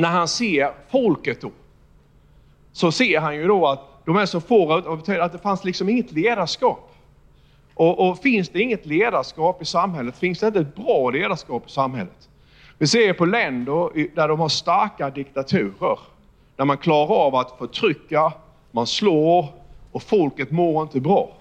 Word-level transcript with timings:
när 0.00 0.08
han 0.08 0.28
ser 0.28 0.72
folket 0.90 1.40
då, 1.40 1.50
så 2.72 2.92
ser 2.92 3.20
han 3.20 3.36
ju 3.36 3.46
då 3.46 3.66
att 3.66 3.80
de 4.04 4.16
är 4.16 4.26
så 4.26 4.40
få, 4.40 4.96
betyder 4.96 5.20
att 5.20 5.32
det 5.32 5.38
fanns 5.38 5.64
liksom 5.64 5.88
inget 5.88 6.12
ledarskap. 6.12 6.94
Och, 7.74 8.08
och, 8.08 8.18
finns 8.18 8.48
det 8.48 8.60
inget 8.60 8.86
ledarskap 8.86 9.62
i 9.62 9.64
samhället, 9.64 10.18
finns 10.18 10.40
det 10.40 10.46
inte 10.46 10.60
ett 10.60 10.74
bra 10.74 11.10
ledarskap 11.10 11.66
i 11.66 11.70
samhället. 11.70 12.28
Vi 12.78 12.86
ser 12.86 13.12
på 13.12 13.24
länder 13.24 14.14
där 14.14 14.28
de 14.28 14.40
har 14.40 14.48
starka 14.48 15.10
diktaturer, 15.10 15.98
där 16.56 16.64
man 16.64 16.78
klarar 16.78 17.14
av 17.14 17.34
att 17.34 17.58
förtrycka, 17.58 18.32
man 18.70 18.86
slår 18.86 19.46
och 19.92 20.02
folket 20.02 20.50
mår 20.50 20.82
inte 20.82 21.00
bra. 21.00 21.32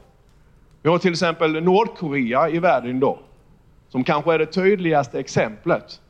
Vi 0.82 0.89
har 0.89 0.98
till 0.98 1.12
exempel 1.12 1.64
Nordkorea 1.64 2.50
i 2.50 2.60
världen 2.60 2.98
idag, 2.98 3.18
som 3.89 4.04
kanske 4.04 4.34
är 4.34 4.39
det 4.39 4.46
tydligaste 4.46 5.20
exemplet. 5.20 6.02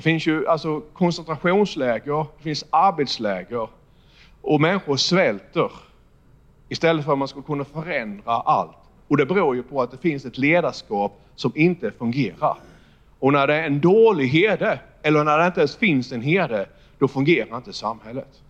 Det 0.00 0.04
finns 0.04 0.26
ju 0.26 0.48
alltså 0.48 0.80
koncentrationsläger, 0.80 2.26
det 2.36 2.42
finns 2.42 2.64
arbetsläger 2.70 3.68
och 4.40 4.60
människor 4.60 4.96
svälter 4.96 5.72
istället 6.68 7.04
för 7.04 7.12
att 7.12 7.18
man 7.18 7.28
ska 7.28 7.42
kunna 7.42 7.64
förändra 7.64 8.32
allt. 8.32 8.76
Och 9.08 9.16
det 9.16 9.26
beror 9.26 9.56
ju 9.56 9.62
på 9.62 9.82
att 9.82 9.90
det 9.90 9.96
finns 9.96 10.24
ett 10.24 10.38
ledarskap 10.38 11.20
som 11.34 11.52
inte 11.54 11.90
fungerar. 11.90 12.56
Och 13.18 13.32
när 13.32 13.46
det 13.46 13.54
är 13.54 13.66
en 13.66 13.80
dålig 13.80 14.28
herde, 14.28 14.80
eller 15.02 15.24
när 15.24 15.38
det 15.38 15.46
inte 15.46 15.60
ens 15.60 15.76
finns 15.76 16.12
en 16.12 16.22
herde, 16.22 16.66
då 16.98 17.08
fungerar 17.08 17.56
inte 17.56 17.72
samhället. 17.72 18.40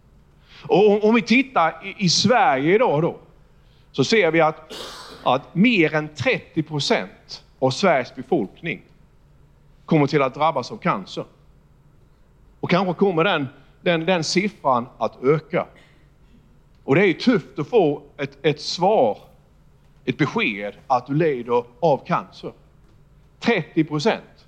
Och 0.68 1.04
om 1.04 1.14
vi 1.14 1.22
tittar 1.22 1.94
i, 1.98 2.08
Sverige 2.08 2.74
idag 2.74 3.02
då, 3.02 3.16
så 3.92 4.04
ser 4.04 4.30
vi 4.30 4.40
att, 4.40 4.74
att 5.24 5.54
mer 5.54 5.94
än 5.94 6.08
30 6.14 6.62
procent 6.62 7.44
av 7.58 7.70
Sveriges 7.70 8.14
befolkning 8.14 8.82
kommer 9.84 10.06
till 10.06 10.22
att 10.22 10.34
drabbas 10.34 10.72
av 10.72 10.76
cancer. 10.76 11.24
Och 12.70 12.74
kanske 12.74 12.94
kommer 12.94 13.24
den, 13.24 13.48
den, 13.82 14.06
den 14.06 14.24
siffran 14.24 14.86
att 14.98 15.24
öka. 15.24 15.66
Och 16.84 16.94
det 16.94 17.06
är 17.06 17.12
tufft 17.12 17.58
att 17.58 17.68
få 17.68 18.02
ett, 18.16 18.38
ett 18.42 18.60
svar, 18.60 19.18
ett 20.04 20.18
besked 20.18 20.74
att 20.86 21.06
du 21.06 21.14
lider 21.14 21.64
av 21.80 22.06
cancer. 22.06 22.52
30 23.38 23.84
procent. 23.84 24.46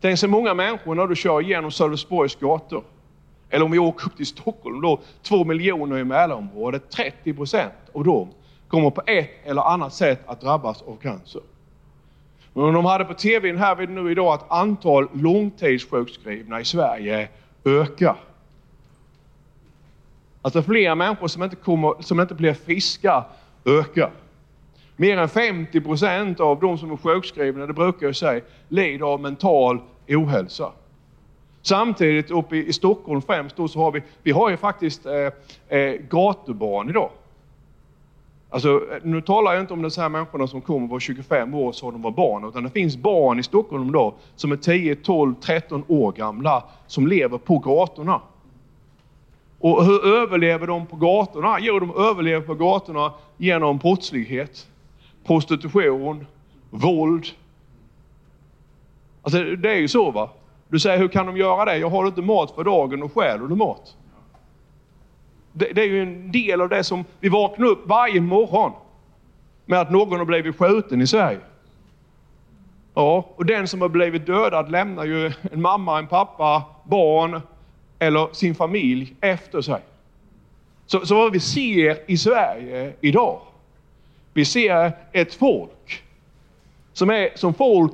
Tänk 0.00 0.18
så 0.18 0.28
många 0.28 0.54
människor 0.54 0.94
när 0.94 1.06
du 1.06 1.16
kör 1.16 1.42
igenom 1.42 1.70
Sölvesborgs 1.70 2.36
gator. 2.36 2.84
Eller 3.50 3.64
om 3.64 3.70
vi 3.70 3.78
åker 3.78 4.06
upp 4.06 4.16
till 4.16 4.26
Stockholm 4.26 4.80
då, 4.80 5.00
två 5.22 5.44
miljoner 5.44 5.98
i 5.98 6.04
Mälarområdet. 6.04 6.90
30 6.90 7.34
procent 7.34 7.72
av 7.92 8.04
dem 8.04 8.28
kommer 8.68 8.90
på 8.90 9.02
ett 9.06 9.30
eller 9.44 9.62
annat 9.62 9.94
sätt 9.94 10.22
att 10.26 10.40
drabbas 10.40 10.82
av 10.82 10.96
cancer. 10.96 11.42
Men 12.52 12.74
de 12.74 12.84
hade 12.84 13.04
på 13.04 13.14
TV 13.14 13.56
här 13.56 13.86
nu 13.86 14.10
idag 14.10 14.34
att 14.34 14.50
antal 14.50 15.08
långtidssjukskrivna 15.12 16.60
i 16.60 16.64
Sverige 16.64 17.28
ökar. 17.64 18.16
Alltså 20.42 20.62
fler 20.62 20.94
människor 20.94 21.28
som 21.28 21.42
inte, 21.42 21.56
kommer, 21.56 21.94
som 22.02 22.20
inte 22.20 22.34
blir 22.34 22.54
friska 22.54 23.24
ökar. 23.64 24.10
Mer 24.96 25.16
än 25.16 25.28
50 25.28 25.80
procent 25.80 26.40
av 26.40 26.60
de 26.60 26.78
som 26.78 26.90
är 26.90 26.96
sjukskrivna, 26.96 27.66
det 27.66 27.72
brukar 27.72 28.06
jag 28.06 28.16
säga, 28.16 28.44
lider 28.68 29.06
av 29.06 29.20
mental 29.20 29.80
ohälsa. 30.08 30.72
Samtidigt 31.62 32.30
uppe 32.30 32.56
i, 32.56 32.72
Stockholm 32.72 33.22
främst 33.22 33.56
då 33.56 33.68
så 33.68 33.78
har 33.78 33.92
vi, 33.92 34.02
vi 34.22 34.30
har 34.30 34.50
ju 34.50 34.56
faktiskt 34.56 35.06
eh, 35.06 35.78
eh, 35.78 35.94
gatubarn 36.10 36.90
idag. 36.90 37.10
Alltså, 38.54 38.82
nu 39.02 39.20
talar 39.20 39.52
jag 39.52 39.60
inte 39.60 39.72
om 39.72 39.82
de 39.82 39.90
här 39.96 40.08
människorna 40.08 40.46
som 40.46 40.60
kommer 40.60 40.88
var 40.88 41.00
25 41.00 41.54
år 41.54 41.72
så 41.72 41.90
de 41.90 42.02
var 42.02 42.10
barn, 42.10 42.48
utan 42.48 42.62
det 42.62 42.70
finns 42.70 42.96
barn 42.96 43.38
i 43.38 43.42
Stockholm 43.42 43.88
idag 43.88 44.14
som 44.36 44.52
är 44.52 44.56
10, 44.56 44.94
12, 44.94 45.34
13 45.34 45.84
år 45.88 46.12
gamla 46.12 46.64
som 46.86 47.06
lever 47.06 47.38
på 47.38 47.58
gatorna. 47.58 48.20
Och 49.58 49.84
hur 49.84 50.06
överlever 50.06 50.66
de 50.66 50.86
på 50.86 50.96
gatorna? 50.96 51.56
Jo, 51.60 51.78
de 51.78 51.96
överlever 51.96 52.46
på 52.46 52.54
gatorna 52.54 53.12
genom 53.36 53.78
brottslighet, 53.78 54.66
prostitution, 55.26 56.26
våld. 56.70 57.26
Alltså 59.22 59.38
det 59.38 59.70
är 59.70 59.78
ju 59.78 59.88
så 59.88 60.10
va. 60.10 60.30
Du 60.68 60.80
säger, 60.80 60.98
hur 60.98 61.08
kan 61.08 61.26
de 61.26 61.36
göra 61.36 61.64
det? 61.64 61.76
Jag 61.76 61.90
har 61.90 62.06
inte 62.06 62.22
mat 62.22 62.50
för 62.50 62.64
dagen 62.64 63.02
och 63.02 63.12
stjäl 63.12 63.48
du 63.48 63.54
mat? 63.54 63.96
Det, 65.56 65.72
det, 65.72 65.82
är 65.82 65.86
ju 65.86 66.02
en 66.02 66.32
del 66.32 66.60
av 66.60 66.68
det 66.68 66.84
som 66.84 67.04
vi 67.20 67.28
vaknar 67.28 67.66
upp 67.66 67.86
varje 67.86 68.20
morgon 68.20 68.72
med 69.66 69.80
att 69.80 69.90
någon 69.90 70.18
har 70.18 70.24
blivit 70.24 70.56
skjuten 70.56 71.00
i 71.00 71.06
Sverige. 71.06 71.40
Ja, 72.94 73.28
och 73.36 73.46
den 73.46 73.68
som 73.68 73.80
har 73.80 73.88
blivit 73.88 74.26
dödad 74.26 74.70
lämnar 74.70 75.04
ju 75.04 75.32
en 75.52 75.62
mamma, 75.62 75.98
en 75.98 76.06
pappa, 76.06 76.62
barn 76.84 77.40
eller 77.98 78.28
sin 78.32 78.54
familj 78.54 79.14
efter 79.20 79.60
sig. 79.60 79.80
Så, 80.86 81.06
så 81.06 81.14
vad 81.14 81.32
vi 81.32 81.40
ser 81.40 82.10
i 82.10 82.18
Sverige 82.18 82.92
idag, 83.00 83.40
vi 84.32 84.44
ser 84.44 84.92
ett 85.12 85.34
folk 85.34 86.02
som 86.92 87.10
är 87.10 87.28
som 87.34 87.54
folk 87.54 87.92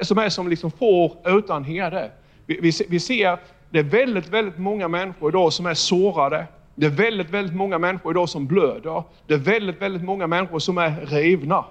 som 0.00 0.18
är 0.18 0.28
som 0.28 0.48
liksom 0.48 0.70
får 0.70 1.16
utan 1.24 1.64
herde. 1.64 2.10
Vi, 2.46 2.60
vi, 2.60 2.72
vi 2.88 3.00
ser 3.00 3.38
det 3.70 3.78
är 3.78 3.82
väldigt, 3.82 4.28
väldigt 4.28 4.58
många 4.58 4.88
människor 4.88 5.28
idag 5.28 5.52
som 5.52 5.66
är 5.66 5.74
sårade. 5.74 6.46
Det 6.80 6.86
är 6.86 6.90
väldigt, 6.90 7.30
väldigt 7.30 7.56
många 7.56 7.78
människor 7.78 8.12
idag 8.12 8.28
som 8.28 8.46
blöder. 8.46 9.02
Det 9.26 9.34
är 9.34 9.38
väldigt, 9.38 9.82
väldigt 9.82 10.02
många 10.02 10.26
människor 10.26 10.58
som 10.58 10.78
är 10.78 11.06
rivna. 11.06 11.64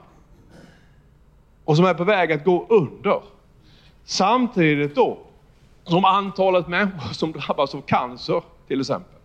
Och 1.65 1.75
som 1.75 1.85
är 1.85 1.93
på 1.93 2.03
väg 2.03 2.31
att 2.31 2.45
gå 2.45 2.65
under. 2.69 3.21
Samtidigt 4.03 4.95
då 4.95 5.17
som 5.83 6.05
antalet 6.05 6.67
människor 6.67 7.13
som 7.13 7.31
drabbas 7.31 7.75
av 7.75 7.81
cancer 7.81 8.41
till 8.67 8.79
exempel. 8.79 9.19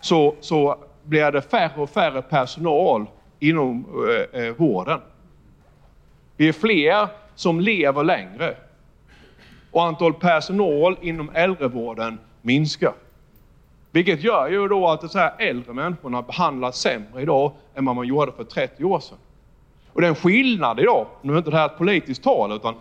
Så, 0.00 0.34
så 0.40 0.78
blir 1.02 1.32
det 1.32 1.42
färre 1.42 1.82
och 1.82 1.90
färre 1.90 2.22
personal 2.22 3.06
inom 3.38 3.84
eh, 4.34 4.40
eh 4.40 4.54
vården. 4.54 5.00
Vi 6.36 6.48
är 6.48 6.52
fler 6.52 7.08
som 7.34 7.60
lever 7.60 8.04
längre. 8.04 8.56
Och 9.70 9.84
antal 9.84 10.14
personal 10.14 10.96
inom 11.00 11.30
äldrevården 11.34 12.18
minskar. 12.42 12.92
Vilket 13.94 14.22
gör 14.22 14.48
ju 14.48 14.68
då 14.68 14.88
att 14.88 15.00
de 15.00 15.18
här 15.18 15.34
äldre 15.38 15.72
människorna 15.72 16.22
behandlas 16.22 16.78
sämre 16.78 17.22
idag 17.22 17.52
än 17.74 17.84
vad 17.84 17.96
man 17.96 18.06
gjorde 18.06 18.32
för 18.32 18.44
30 18.44 18.84
år 18.84 19.00
sedan. 19.00 19.18
Och 19.92 20.00
det 20.00 20.06
är 20.06 20.08
en 20.08 20.14
skillnad 20.14 20.80
idag. 20.80 21.06
Nu 21.22 21.32
är 21.32 21.38
inte 21.38 21.50
det 21.50 21.56
här 21.56 21.66
ett 21.66 21.78
politiskt 21.78 22.22
tal, 22.22 22.52
utan 22.52 22.74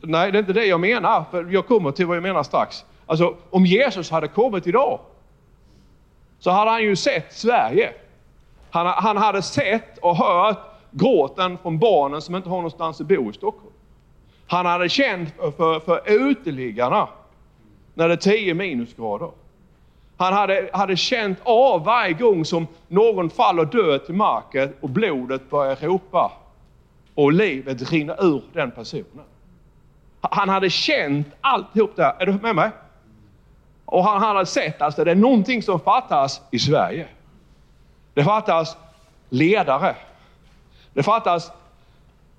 nej, 0.00 0.32
det 0.32 0.38
är 0.38 0.40
inte 0.40 0.52
det 0.52 0.64
jag 0.64 0.80
menar. 0.80 1.24
För 1.30 1.44
jag 1.44 1.66
kommer 1.66 1.90
till 1.90 2.06
vad 2.06 2.16
jag 2.16 2.22
menar 2.22 2.42
strax. 2.42 2.84
Alltså, 3.06 3.34
om 3.50 3.66
Jesus 3.66 4.10
hade 4.10 4.28
kommit 4.28 4.66
idag, 4.66 5.00
så 6.38 6.50
hade 6.50 6.70
han 6.70 6.82
ju 6.82 6.96
sett 6.96 7.32
Sverige. 7.32 7.92
Han, 8.70 8.86
han 8.86 9.16
hade 9.16 9.42
sett 9.42 9.98
och 9.98 10.16
hört 10.16 10.58
gråten 10.90 11.58
från 11.58 11.78
barnen 11.78 12.22
som 12.22 12.34
inte 12.34 12.48
har 12.48 12.56
någonstans 12.56 13.00
att 13.00 13.06
bo 13.06 13.30
i 13.30 13.32
Stockholm. 13.32 13.74
Han 14.46 14.66
hade 14.66 14.88
känt 14.88 15.34
för, 15.56 15.80
för 15.80 16.10
uteliggarna 16.10 17.08
när 17.94 18.08
det 18.08 18.14
är 18.14 18.16
10 18.16 18.54
minusgrader. 18.54 19.30
Han 20.18 20.32
hade, 20.32 20.70
hade 20.72 20.96
känt 20.96 21.38
av 21.42 21.84
varje 21.84 22.12
gång 22.12 22.44
som 22.44 22.66
någon 22.88 23.30
faller 23.30 23.64
död 23.64 24.06
till 24.06 24.14
marken 24.14 24.74
och 24.80 24.90
blodet 24.90 25.50
börjar 25.50 25.76
ropa 25.76 26.32
och 27.14 27.32
livet 27.32 27.92
rinner 27.92 28.24
ur 28.24 28.42
den 28.52 28.70
personen. 28.70 29.24
Han 30.20 30.48
hade 30.48 30.70
känt 30.70 31.26
alltihop 31.40 31.96
det. 31.96 32.16
Är 32.18 32.26
du 32.26 32.32
med 32.32 32.54
mig? 32.54 32.70
Och 33.84 34.04
han 34.04 34.22
hade 34.22 34.46
sett 34.46 34.82
att 34.82 34.96
det 34.96 35.10
är 35.10 35.14
någonting 35.14 35.62
som 35.62 35.80
fattas 35.80 36.40
i 36.50 36.58
Sverige. 36.58 37.08
Det 38.14 38.24
fattas 38.24 38.76
ledare. 39.28 39.96
Det 40.92 41.02
fattas 41.02 41.52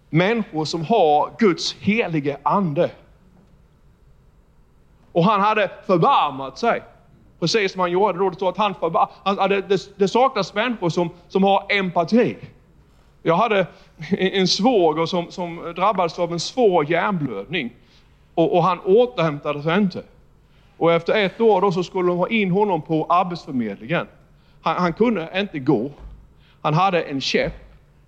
människor 0.10 0.66
som 0.66 0.86
har 0.86 1.32
Guds 1.38 1.74
helige 1.74 2.38
ande. 2.44 2.92
Och 5.12 5.24
han 5.24 5.42
hade 5.42 5.72
förbarmat 5.86 6.58
sig. 6.58 6.84
Precis 7.40 7.72
som 7.72 7.82
han 7.82 7.92
gjorde 7.92 8.20
då. 8.20 8.30
Det 8.30 8.36
står 8.36 8.50
att 8.50 8.58
han 8.58 8.76
förbar, 8.76 9.48
det, 9.48 10.00
det 10.00 10.08
saknas 10.08 10.54
människor 10.54 10.90
som, 10.90 11.10
som 11.28 11.44
har 11.44 11.66
empati. 11.70 12.38
Jag 13.24 13.36
hade 13.36 13.68
en 14.18 14.48
svåger 14.48 15.06
som, 15.06 15.32
som 15.32 15.74
drabbades 15.76 16.20
av 16.20 16.34
en 16.34 16.40
svår 16.40 16.92
hjärnblödning. 16.92 17.70
Och, 18.34 18.56
och, 18.58 18.64
han 18.64 18.80
återhämtade 18.80 19.64
sig 19.64 19.78
inte. 19.78 20.04
Och 20.78 20.94
efter 20.94 21.26
ett 21.26 21.42
år 21.42 21.62
då 21.62 21.72
så 21.72 21.84
skulle 21.84 22.08
de 22.10 22.18
ha 22.18 22.28
in 22.28 22.52
honom 22.52 22.82
på 22.82 23.06
Arbetsförmedlingen. 23.10 24.08
Han, 24.62 24.76
han 24.76 24.94
kunde 24.94 25.30
inte 25.36 25.60
gå. 25.60 25.92
Han 26.62 26.74
hade 26.74 27.02
en 27.02 27.22
käpp. 27.22 27.54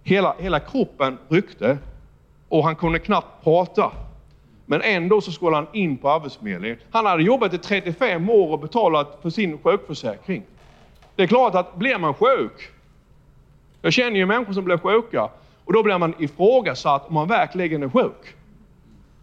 Hela, 0.04 0.36
hela 0.40 0.60
kroppen 0.60 1.18
ryckte 1.30 1.78
och 2.50 2.64
han 2.64 2.76
kunde 2.76 3.00
knappt 3.00 3.44
prata. 3.44 3.92
Men 4.72 4.82
ändå 4.82 5.22
så 5.22 5.32
skulle 5.32 5.56
han 5.56 5.68
in 5.74 5.98
på 5.98 6.10
Arbetsförmedlingen. 6.10 6.78
Han 6.92 7.06
hade 7.06 7.24
jobbat 7.24 7.54
i 7.54 7.58
35 7.58 8.30
år 8.30 8.52
och 8.52 8.60
betalat 8.60 9.20
för 9.22 9.30
sin 9.30 9.58
sjukförsäkring. 9.58 10.44
Det 11.16 11.24
är 11.24 11.28
klart 11.28 11.56
att 11.56 11.76
blir 11.76 11.98
man 11.98 12.14
sjuk, 12.14 12.70
jag 13.82 13.94
känner 13.94 14.18
ju 14.18 14.26
människor 14.26 14.54
som 14.54 14.64
blir 14.64 14.78
sjuka 14.78 15.30
och 15.66 15.74
då 15.74 15.84
blir 15.84 15.98
man 15.98 16.14
ifrågasatt 16.20 17.08
om 17.08 17.14
man 17.14 17.28
verkligen 17.28 17.84
är 17.84 17.90
sjuk. 17.90 18.36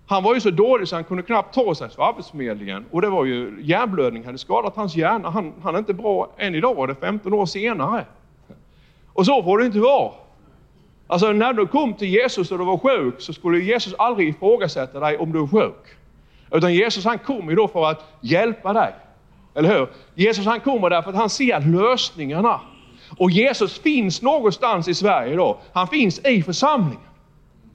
Han 0.06 0.22
var 0.22 0.34
ju 0.34 0.40
så 0.40 0.50
dålig 0.50 0.88
så 0.88 0.96
han 0.96 1.04
kunde 1.04 1.22
knappt 1.22 1.54
ta 1.54 1.74
sig 1.74 1.90
till 1.90 2.00
Arbetsförmedlingen. 2.00 2.84
Och 2.90 3.02
det 3.02 3.08
var 3.08 3.24
ju 3.24 3.58
hjärnblödning 3.60 4.24
hade 4.24 4.38
skadat 4.38 4.76
hans 4.76 4.96
hjärna. 4.96 5.30
Han, 5.30 5.52
han 5.62 5.74
är 5.74 5.78
inte 5.78 5.94
bra 5.94 6.30
än 6.36 6.54
idag, 6.54 6.88
det 6.88 6.92
är 6.92 6.94
15 6.94 7.32
år 7.32 7.46
senare. 7.46 8.04
Och 9.12 9.26
så 9.26 9.42
får 9.42 9.58
det 9.58 9.66
inte 9.66 9.80
vara. 9.80 10.12
Alltså 11.10 11.32
när 11.32 11.52
du 11.52 11.66
kom 11.66 11.94
till 11.94 12.08
Jesus 12.08 12.52
och 12.52 12.58
du 12.58 12.64
var 12.64 12.78
sjuk 12.78 13.14
så 13.18 13.32
skulle 13.32 13.58
Jesus 13.58 13.94
aldrig 13.98 14.28
ifrågasätta 14.28 15.00
dig 15.00 15.18
om 15.18 15.32
du 15.32 15.42
är 15.42 15.46
sjuk. 15.46 15.86
Utan 16.52 16.74
Jesus 16.74 17.04
han 17.04 17.18
kom 17.18 17.50
ju 17.50 17.56
då 17.56 17.68
för 17.68 17.90
att 17.90 18.04
hjälpa 18.20 18.72
dig. 18.72 18.94
Eller 19.54 19.78
hur? 19.78 19.88
Jesus 20.14 20.46
han 20.46 20.60
kommer 20.60 20.90
därför 20.90 21.10
att 21.10 21.16
han 21.16 21.30
ser 21.30 21.60
lösningarna. 21.60 22.60
Och 23.18 23.30
Jesus 23.30 23.78
finns 23.78 24.22
någonstans 24.22 24.88
i 24.88 24.94
Sverige 24.94 25.36
då. 25.36 25.58
Han 25.72 25.88
finns 25.88 26.18
i 26.18 26.42
församlingen. 26.42 27.00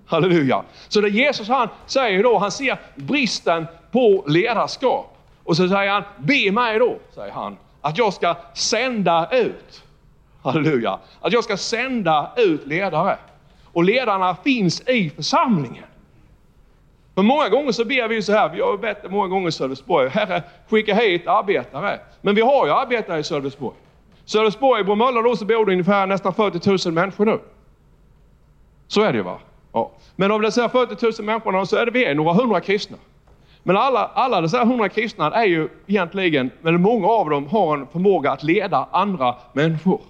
Halleluja. 0.05 0.63
Så 0.87 1.01
det 1.01 1.09
Jesus 1.09 1.47
han 1.47 1.67
säger 1.85 2.23
då, 2.23 2.37
han 2.37 2.51
ser 2.51 2.77
bristen 2.95 3.65
på 3.91 4.23
ledarskap. 4.27 5.17
Och 5.43 5.57
så 5.57 5.69
säger 5.69 5.91
han, 5.91 6.03
be 6.17 6.51
mig 6.51 6.79
då, 6.79 6.97
säger 7.15 7.31
han, 7.31 7.57
att 7.81 7.97
jag 7.97 8.13
ska 8.13 8.35
sända 8.53 9.29
ut. 9.31 9.83
Halleluja. 10.43 10.99
Att 11.21 11.33
jag 11.33 11.43
ska 11.43 11.57
sända 11.57 12.31
ut 12.37 12.67
ledare. 12.67 13.17
Och 13.73 13.83
ledarna 13.83 14.35
finns 14.35 14.81
i 14.81 15.09
församlingen. 15.09 15.83
Men 17.15 17.25
många 17.25 17.49
gånger 17.49 17.71
så 17.71 17.85
ber 17.85 18.07
vi 18.07 18.21
så 18.21 18.31
här, 18.31 18.49
vi 18.49 18.61
har 18.61 18.77
bett 18.77 19.11
många 19.11 19.27
gånger 19.27 19.47
i 19.47 19.51
Sölvesborg, 19.51 20.09
Herre 20.09 20.43
skicka 20.69 20.95
hit 20.95 21.27
arbetare. 21.27 21.99
Men 22.21 22.35
vi 22.35 22.41
har 22.41 22.65
ju 22.65 22.71
arbetare 22.71 23.19
i 23.19 23.23
Sölvesborg. 23.23 23.75
Sölvesborg, 24.25 24.81
i 24.81 24.83
Bromölla 24.83 25.21
då 25.21 25.35
så 25.35 25.45
bor 25.45 25.65
det 25.65 25.71
ungefär 25.71 26.07
nästan 26.07 26.33
40 26.33 26.87
000 26.89 26.93
människor 26.93 27.25
nu. 27.25 27.39
Så 28.87 29.01
är 29.01 29.11
det 29.11 29.17
ju 29.17 29.23
va? 29.23 29.39
Ja. 29.73 29.91
Men 30.15 30.31
av 30.31 30.41
dessa 30.41 30.69
40 30.69 31.21
000 31.21 31.25
människorna 31.25 31.65
så 31.65 31.75
är 31.75 31.85
det 31.85 31.91
vi 31.91 32.05
är 32.05 32.15
några 32.15 32.33
hundra 32.33 32.61
kristna. 32.61 32.97
Men 33.63 33.77
alla, 33.77 34.11
alla 34.13 34.41
dessa 34.41 34.65
hundra 34.65 34.89
kristna 34.89 35.31
är 35.31 35.45
ju 35.45 35.69
egentligen, 35.87 36.51
men 36.61 36.81
många 36.81 37.07
av 37.07 37.29
dem 37.29 37.47
har 37.47 37.77
en 37.77 37.87
förmåga 37.87 38.31
att 38.31 38.43
leda 38.43 38.87
andra 38.91 39.35
människor. 39.53 40.01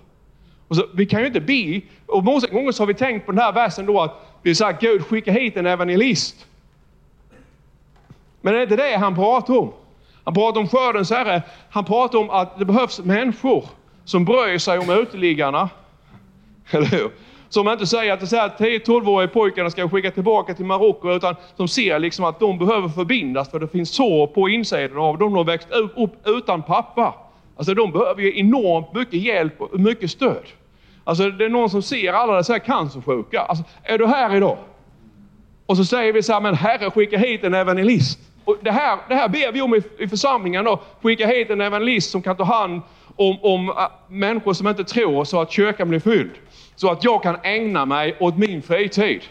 Och 0.67 0.75
så, 0.75 0.85
vi 0.93 1.05
kan 1.05 1.19
ju 1.21 1.27
inte 1.27 1.41
be, 1.41 1.81
och 2.05 2.23
många 2.23 2.47
gånger 2.51 2.71
så 2.71 2.83
har 2.83 2.87
vi 2.87 2.93
tänkt 2.93 3.25
på 3.25 3.31
den 3.31 3.41
här 3.41 3.51
versen 3.51 3.85
då 3.85 4.01
att 4.01 4.39
vi 4.41 4.55
säger 4.55 4.77
Gud 4.79 5.05
skicka 5.05 5.31
hit 5.31 5.57
en 5.57 5.65
evangelist. 5.65 6.45
Men 8.41 8.53
det 8.53 8.59
är 8.59 8.63
inte 8.63 8.75
det 8.75 8.97
han 8.97 9.15
pratar 9.15 9.57
om. 9.57 9.73
Han 10.23 10.33
pratar 10.33 10.61
om 10.61 10.67
skördens 10.67 11.11
herre. 11.11 11.41
Han 11.69 11.85
pratar 11.85 12.19
om 12.19 12.29
att 12.29 12.59
det 12.59 12.65
behövs 12.65 12.99
människor 12.99 13.65
som 14.05 14.25
bryr 14.25 14.57
sig 14.57 14.79
om 14.79 14.89
uteliggarna. 14.89 15.69
Eller 16.71 16.87
hur? 16.87 17.11
Som 17.49 17.69
inte 17.69 17.87
säger 17.87 18.13
att 18.13 18.19
de 18.19 18.25
10-12-åriga 18.25 19.27
pojkarna 19.27 19.69
ska 19.69 19.89
skicka 19.89 20.11
tillbaka 20.11 20.53
till 20.53 20.65
Marocko, 20.65 21.11
utan 21.11 21.35
som 21.55 21.67
ser 21.67 21.99
liksom 21.99 22.25
att 22.25 22.39
de 22.39 22.57
behöver 22.57 22.89
förbindas 22.89 23.51
för 23.51 23.59
det 23.59 23.67
finns 23.67 23.89
sår 23.95 24.27
på 24.27 24.49
insidan 24.49 24.97
av 24.97 25.17
dem. 25.17 25.33
De 25.33 25.37
har 25.37 25.43
växt 25.43 25.71
upp 25.71 26.27
utan 26.27 26.63
pappa. 26.63 27.13
Alltså 27.57 27.73
de 27.73 27.91
behöver 27.91 28.21
ju 28.21 28.39
enormt 28.39 28.93
mycket 28.93 29.21
hjälp 29.21 29.61
och 29.61 29.79
mycket 29.79 30.11
stöd. 30.11 30.43
Alltså 31.03 31.29
det 31.29 31.45
är 31.45 31.49
någon 31.49 31.69
som 31.69 31.81
ser 31.81 32.13
alla 32.13 32.37
dessa 32.37 32.59
cancersjuka. 32.59 33.41
Alltså, 33.41 33.63
är 33.83 33.97
du 33.97 34.07
här 34.07 34.35
idag? 34.35 34.57
Och 35.65 35.77
så 35.77 35.85
säger 35.85 36.13
vi 36.13 36.23
så 36.23 36.33
här, 36.33 36.41
men 36.41 36.55
Herre 36.55 36.91
skicka 36.91 37.17
hit 37.17 37.43
en 37.43 37.53
evangelist. 37.53 38.19
Och 38.45 38.57
det, 38.61 38.71
här, 38.71 38.99
det 39.09 39.15
här 39.15 39.29
ber 39.29 39.51
vi 39.51 39.61
om 39.61 39.75
i, 39.75 39.81
i 39.99 40.07
församlingen. 40.07 40.65
Då. 40.65 40.79
Skicka 41.01 41.27
hit 41.27 41.49
en 41.49 41.61
evangelist 41.61 42.11
som 42.11 42.21
kan 42.21 42.37
ta 42.37 42.43
hand 42.43 42.81
om, 43.15 43.37
om 43.41 43.69
uh, 43.69 43.75
människor 44.07 44.53
som 44.53 44.67
inte 44.67 44.83
tror 44.83 45.23
så 45.23 45.41
att 45.41 45.51
kyrkan 45.51 45.89
blir 45.89 45.99
fylld. 45.99 46.31
Så 46.75 46.91
att 46.91 47.03
jag 47.03 47.23
kan 47.23 47.37
ägna 47.43 47.85
mig 47.85 48.15
åt 48.19 48.37
min 48.37 48.61
fritid. 48.61 49.21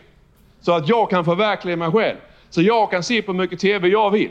Så 0.61 0.73
att 0.73 0.89
jag 0.89 1.11
kan 1.11 1.25
förverkliga 1.25 1.77
mig 1.77 1.91
själv. 1.91 2.17
Så 2.51 2.63
jag 2.63 2.91
kan 2.91 3.03
se 3.03 3.23
på 3.23 3.33
mycket 3.33 3.61
TV 3.61 3.89
jag 3.89 4.11
vill. 4.11 4.31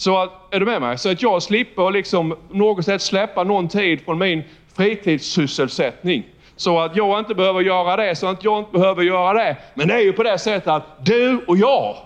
Så 0.00 0.18
att, 0.18 0.30
är 0.50 0.60
du 0.60 0.66
med 0.66 0.80
mig? 0.80 0.98
Så 0.98 1.10
att 1.10 1.22
jag 1.22 1.42
slipper 1.42 1.90
liksom 1.90 2.36
något 2.50 2.84
sätt 2.84 3.02
släppa 3.02 3.44
någon 3.44 3.68
tid 3.68 4.00
från 4.04 4.18
min 4.18 4.42
fritidssysselsättning. 4.76 6.24
Så 6.56 6.80
att 6.80 6.96
jag 6.96 7.18
inte 7.18 7.34
behöver 7.34 7.60
göra 7.60 7.96
det, 7.96 8.16
så 8.16 8.26
att 8.26 8.44
jag 8.44 8.58
inte 8.58 8.72
behöver 8.72 9.02
göra 9.02 9.32
det. 9.32 9.56
Men 9.74 9.88
det 9.88 9.94
är 9.94 10.00
ju 10.00 10.12
på 10.12 10.22
det 10.22 10.38
sättet 10.38 10.68
att 10.68 11.06
du 11.06 11.44
och 11.46 11.56
jag 11.56 11.96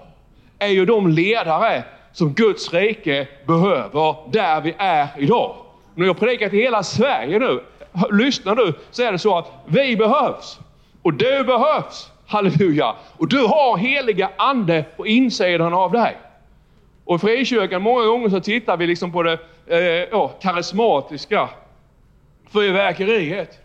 är 0.59 0.69
ju 0.69 0.87
de 0.87 1.09
ledare 1.09 1.83
som 2.13 2.33
Guds 2.33 2.73
rike 2.73 3.27
behöver 3.47 4.31
där 4.31 4.61
vi 4.61 4.75
är 4.79 5.09
idag. 5.19 5.57
När 5.95 6.07
jag 6.07 6.19
predikar 6.19 6.49
till 6.49 6.59
hela 6.59 6.83
Sverige 6.83 7.39
nu, 7.39 7.61
Lyssnar 8.11 8.55
du 8.55 8.73
så 8.91 9.03
är 9.03 9.13
det 9.13 9.19
så 9.19 9.39
att 9.39 9.53
vi 9.67 9.97
behövs. 9.97 10.59
Och 11.03 11.15
du 11.15 11.45
behövs. 11.45 12.11
Halleluja! 12.27 12.95
Och 13.17 13.29
du 13.29 13.39
har 13.39 13.77
heliga 13.77 14.31
ande 14.37 14.85
på 14.97 15.07
insidan 15.07 15.75
av 15.75 15.93
dig. 15.93 16.17
Och 17.05 17.17
i 17.17 17.19
frikyrkan, 17.19 17.83
många 17.83 18.05
gånger 18.05 18.29
så 18.29 18.41
tittar 18.41 18.77
vi 18.77 18.87
liksom 18.87 19.13
på 19.13 19.23
det 19.23 19.39
eh, 19.67 20.09
ja, 20.11 20.29
karismatiska 20.29 21.49
fyrverkeriet. 22.53 23.59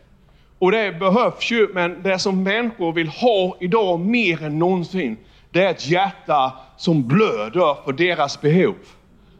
Och 0.60 0.72
det 0.72 1.00
behövs 1.00 1.52
ju, 1.52 1.68
men 1.74 2.04
det 2.04 2.20
som 2.20 2.44
människor 2.44 2.94
vill 2.94 3.08
ha 3.08 3.58
idag 3.60 4.00
mer 4.00 4.44
än 4.44 4.60
någonsin, 4.60 5.18
det 5.52 5.64
är 5.64 5.72
ett 5.72 5.88
hjärta 5.88 6.54
som 6.78 7.08
blöder 7.08 7.84
för 7.86 7.94
deras 7.94 8.42
behov. 8.42 8.76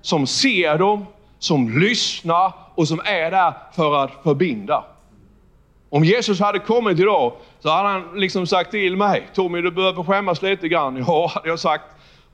Som 0.02 0.28
ser 0.28 0.78
dem, 0.78 1.06
som 1.40 1.80
lyssnar 1.80 2.54
och 2.76 2.88
som 2.88 3.00
är 3.06 3.32
där 3.32 3.54
för 3.76 3.96
att 4.04 4.12
förbinda. 4.24 4.84
Om 5.90 6.04
Jesus 6.04 6.40
hade 6.40 6.60
kommit 6.60 7.00
idag 7.00 7.34
så 7.60 7.70
hade 7.70 7.90
han 7.90 8.20
liksom 8.20 8.48
sagt 8.48 8.72
till 8.72 8.98
mig, 8.98 9.28
Tommy 9.34 9.62
du 9.62 9.72
behöver 9.72 10.04
skämmas 10.04 10.42
lite 10.42 10.68
grann. 10.68 10.98
Ja, 11.08 11.32
hade 11.36 11.50
jag 11.50 11.60
sagt. 11.60 11.84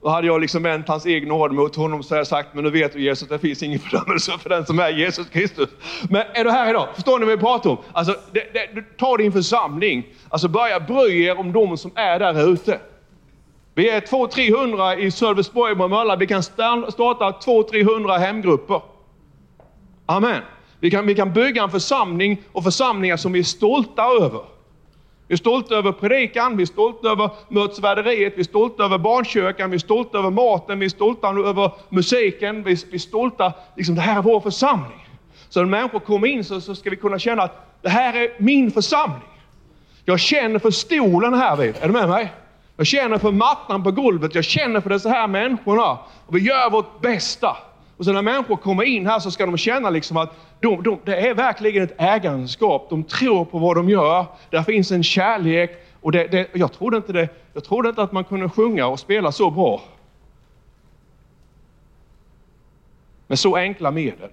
Då 0.06 0.12
hade 0.12 0.28
jag 0.28 0.42
liksom 0.42 0.64
vänt 0.64 0.88
hans 0.88 1.06
egen 1.06 1.32
ord 1.32 1.52
mot 1.52 1.76
honom 1.76 2.00
och 2.00 2.28
sagt, 2.28 2.50
men 2.54 2.64
nu 2.64 2.70
vet 2.70 2.94
du 2.94 3.02
Jesus, 3.02 3.30
det 3.30 3.40
finns 3.40 3.64
ingen 3.64 3.80
fördömelse 3.80 4.32
för 4.40 4.50
den 4.50 4.66
som 4.66 4.80
är 4.80 4.90
Jesus 4.90 5.30
Kristus. 5.30 5.70
Men 6.10 6.24
är 6.34 6.44
du 6.44 6.52
här 6.52 6.70
idag? 6.70 6.88
Förstår 6.94 7.20
ni 7.20 7.26
vad 7.26 7.36
vi 7.36 7.42
pratar 7.42 7.70
om? 7.70 7.78
Alltså, 7.92 8.16
det, 8.32 8.40
det, 8.54 8.98
ta 8.98 9.18
din 9.18 9.32
församling, 9.32 10.08
alltså 10.30 10.48
börja 10.48 10.80
bry 10.80 11.24
er 11.24 11.40
om 11.40 11.54
de 11.54 11.78
som 11.78 11.92
är 11.96 12.20
där 12.20 12.54
ute. 12.54 12.80
Vi 13.74 13.90
är 13.90 14.02
200-300 14.02 14.96
i 14.96 15.12
Sölvesborg 15.12 15.72
och 15.72 15.78
Bromölla. 15.78 16.16
Vi 16.16 16.28
kan 16.28 16.44
starta 16.44 17.32
200-300 17.32 18.18
hemgrupper. 18.18 18.82
Amen. 20.06 20.42
Vi 20.80 20.92
kan, 20.92 21.08
vi 21.08 21.16
kan 21.16 21.34
bygga 21.34 21.64
en 21.64 21.72
församling 21.72 22.42
och 22.52 22.64
församlingar 22.64 23.18
som 23.18 23.32
vi 23.32 23.40
är 23.40 23.44
stolta 23.44 24.04
över. 24.22 24.42
Vi 25.28 25.34
är 25.34 25.38
stolta 25.38 25.76
över 25.76 25.92
predikan, 25.92 26.58
vi 26.58 26.64
är 26.64 26.68
stolta 26.68 27.10
över 27.10 27.30
mötesvärderiet, 27.50 28.34
vi 28.36 28.40
är 28.40 28.44
stolta 28.44 28.84
över 28.84 28.98
barnkyrkan, 28.98 29.70
vi 29.70 29.76
är 29.76 29.80
stolta 29.80 30.18
över 30.18 30.30
maten, 30.30 30.80
vi 30.80 30.86
är 30.86 30.90
stolta 30.90 31.28
över 31.28 31.72
musiken, 31.90 32.64
vi 32.64 32.72
är, 32.72 32.80
vi 32.90 32.96
är 32.96 33.00
stolta, 33.00 33.54
liksom 33.76 33.96
det 33.96 34.02
här 34.02 34.18
är 34.18 34.22
vår 34.22 34.40
församling. 34.40 35.08
Så 35.50 35.60
när 35.60 35.68
människor 35.68 36.00
kommer 36.00 36.28
in 36.28 36.44
så, 36.44 36.62
så 36.62 36.76
ska 36.76 36.90
vi 36.90 36.96
kunna 36.96 37.20
känna 37.20 37.44
att 37.44 37.82
det 37.82 37.90
här 37.90 38.14
är 38.14 38.30
min 38.38 38.72
församling. 38.72 39.30
Jag 40.06 40.20
känner 40.20 40.60
för 40.60 40.72
stolen 40.72 41.34
här 41.34 41.56
vid, 41.56 41.76
är 41.82 41.88
du 41.88 41.94
med 41.94 42.10
mig? 42.10 42.32
Jag 42.78 42.88
känner 42.88 43.18
för 43.18 43.32
mattan 43.32 43.84
på 43.84 43.92
golvet, 43.92 44.36
jag 44.36 44.44
känner 44.44 44.82
för 44.82 44.90
dessa 44.90 45.10
här 45.10 45.28
människorna. 45.28 45.98
Och 46.26 46.36
vi 46.36 46.40
gör 46.40 46.70
vårt 46.70 47.02
bästa. 47.02 47.58
Och 47.98 48.06
så 48.06 48.12
när 48.12 48.22
människor 48.22 48.56
kommer 48.56 48.84
in 48.84 49.08
här 49.08 49.20
så 49.20 49.32
ska 49.32 49.46
de 49.46 49.58
känna 49.58 49.90
liksom 49.90 50.18
att 50.18 50.36
de, 50.60 50.84
de, 50.84 51.00
det 51.06 51.30
är 51.30 51.34
verkligen 51.34 51.84
ett 51.84 51.96
ägandeskap. 51.98 52.88
De 52.90 53.04
tror 53.04 53.46
på 53.46 53.60
vad 53.60 53.76
de 53.76 53.90
gör. 53.90 54.26
Där 54.50 54.64
finns 54.64 54.92
en 54.92 55.04
kärlek. 55.04 55.86
Och 56.02 56.12
det, 56.12 56.28
det, 56.28 56.50
jag, 56.54 56.74
trodde 56.74 56.98
inte 56.98 57.14
det, 57.14 57.30
jag 57.54 57.64
trodde 57.64 57.90
inte 57.90 58.02
att 58.02 58.12
man 58.12 58.24
kunde 58.24 58.50
sjunga 58.50 58.88
och 58.88 59.00
spela 59.00 59.32
så 59.32 59.52
bra. 59.52 59.82
Med 63.28 63.40
så 63.40 63.56
enkla 63.56 63.92
medel. 63.92 64.30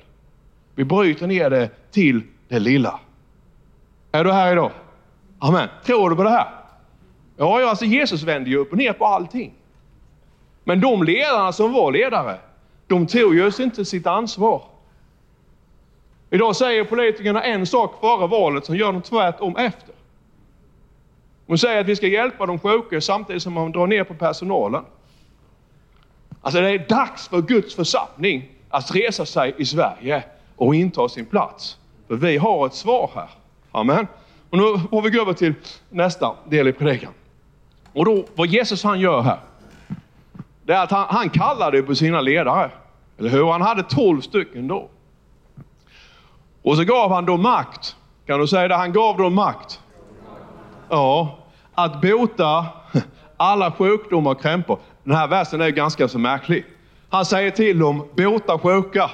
Vi 0.75 0.85
bryter 0.85 1.27
ner 1.27 1.51
det 1.51 1.71
till 1.91 2.23
det 2.49 2.59
lilla. 2.59 3.01
Är 4.13 4.25
du 4.25 4.33
här 4.33 4.53
idag? 4.53 4.71
Amen. 5.39 5.69
Tror 5.85 6.11
du 6.11 6.17
på 6.17 6.23
det 6.23 6.31
här? 6.31 6.49
Ja, 7.37 7.69
alltså 7.69 7.85
Jesus 7.85 8.23
vände 8.23 8.51
ju 8.51 8.57
upp 8.57 8.73
och 8.73 8.79
ner 8.79 8.93
på 8.93 9.07
allting. 9.07 9.53
Men 10.65 10.81
de 10.81 11.03
ledarna 11.03 11.53
som 11.53 11.73
var 11.73 11.93
ledare, 11.93 12.39
de 12.93 13.07
tog 13.07 13.35
just 13.35 13.61
inte 13.61 13.85
sitt 13.85 14.07
ansvar. 14.07 14.63
Idag 16.31 16.57
säger 16.57 16.85
politikerna 16.85 17.43
en 17.43 17.67
sak 17.67 18.01
före 18.01 18.27
valet, 18.27 18.65
som 18.65 18.77
gör 18.77 18.93
de 18.93 19.03
tvärtom 19.03 19.57
efter. 19.57 19.95
De 21.47 21.59
säger 21.59 21.81
att 21.81 21.87
vi 21.87 21.97
ska 21.97 22.07
hjälpa 22.07 22.47
de 22.47 22.59
sjuka 22.59 23.01
samtidigt 23.01 23.43
som 23.43 23.53
man 23.53 23.73
drar 23.73 23.87
ner 23.87 24.05
på 24.05 24.15
personalen. 24.15 24.85
Alltså 26.41 26.61
det 26.61 26.71
är 26.71 26.89
dags 26.89 27.29
för 27.29 27.43
Guds 27.43 27.75
församling 27.75 28.49
att 28.69 28.95
resa 28.95 29.27
sig 29.27 29.55
i 29.59 29.65
Sverige 29.65 30.25
och 30.57 30.75
inta 30.75 31.09
sin 31.09 31.27
plats. 31.27 31.79
För 32.09 32.15
vi 32.15 32.37
har 32.37 32.67
ett 32.67 32.75
svar 32.75 33.11
här. 33.15 33.29
Amen. 33.73 34.07
Och 34.51 34.59
nu 34.59 34.79
får 34.91 35.03
vi 35.03 35.11
gå 35.11 35.23
över 35.23 35.33
till 35.33 35.55
nästa 35.91 36.35
del 36.45 36.69
i 36.69 36.73
predikan. 36.73 37.13
Och 37.93 38.05
då, 38.05 38.25
vad 38.35 38.49
Jesus 38.49 38.85
han 38.85 39.01
gör 39.01 39.21
här, 39.21 39.39
det 40.63 40.73
är 40.73 40.83
att 40.83 40.91
han, 40.91 41.07
han 41.09 41.71
det 41.73 41.83
på 41.83 41.95
sina 41.95 42.21
ledare. 42.21 42.71
Eller 43.19 43.31
hur? 43.31 43.53
Han 43.53 43.63
hade 43.63 43.83
tolv 43.83 44.21
stycken 44.21 44.69
då. 44.69 44.89
Och 46.63 46.77
så 46.77 46.85
gav 46.85 47.13
han 47.13 47.27
dem 47.27 47.43
makt. 47.43 47.97
Kan 48.27 48.41
du 48.41 48.47
säga 48.47 48.69
det? 48.69 48.75
Han 48.75 48.93
gav 48.93 49.19
dem 49.19 49.35
makt. 49.35 49.81
Ja, 50.89 51.39
att 51.75 52.01
bota 52.01 52.67
alla 53.37 53.73
sjukdomar 53.73 54.31
och 54.31 54.41
krämpor. 54.43 54.79
Den 55.05 55.17
här 55.17 55.29
versen 55.29 55.61
är 55.61 55.69
ganska 55.69 56.09
så 56.09 56.19
märklig. 56.19 56.67
Han 57.11 57.25
säger 57.25 57.51
till 57.51 57.79
dem, 57.79 58.09
bota 58.17 58.59
sjuka. 58.59 59.11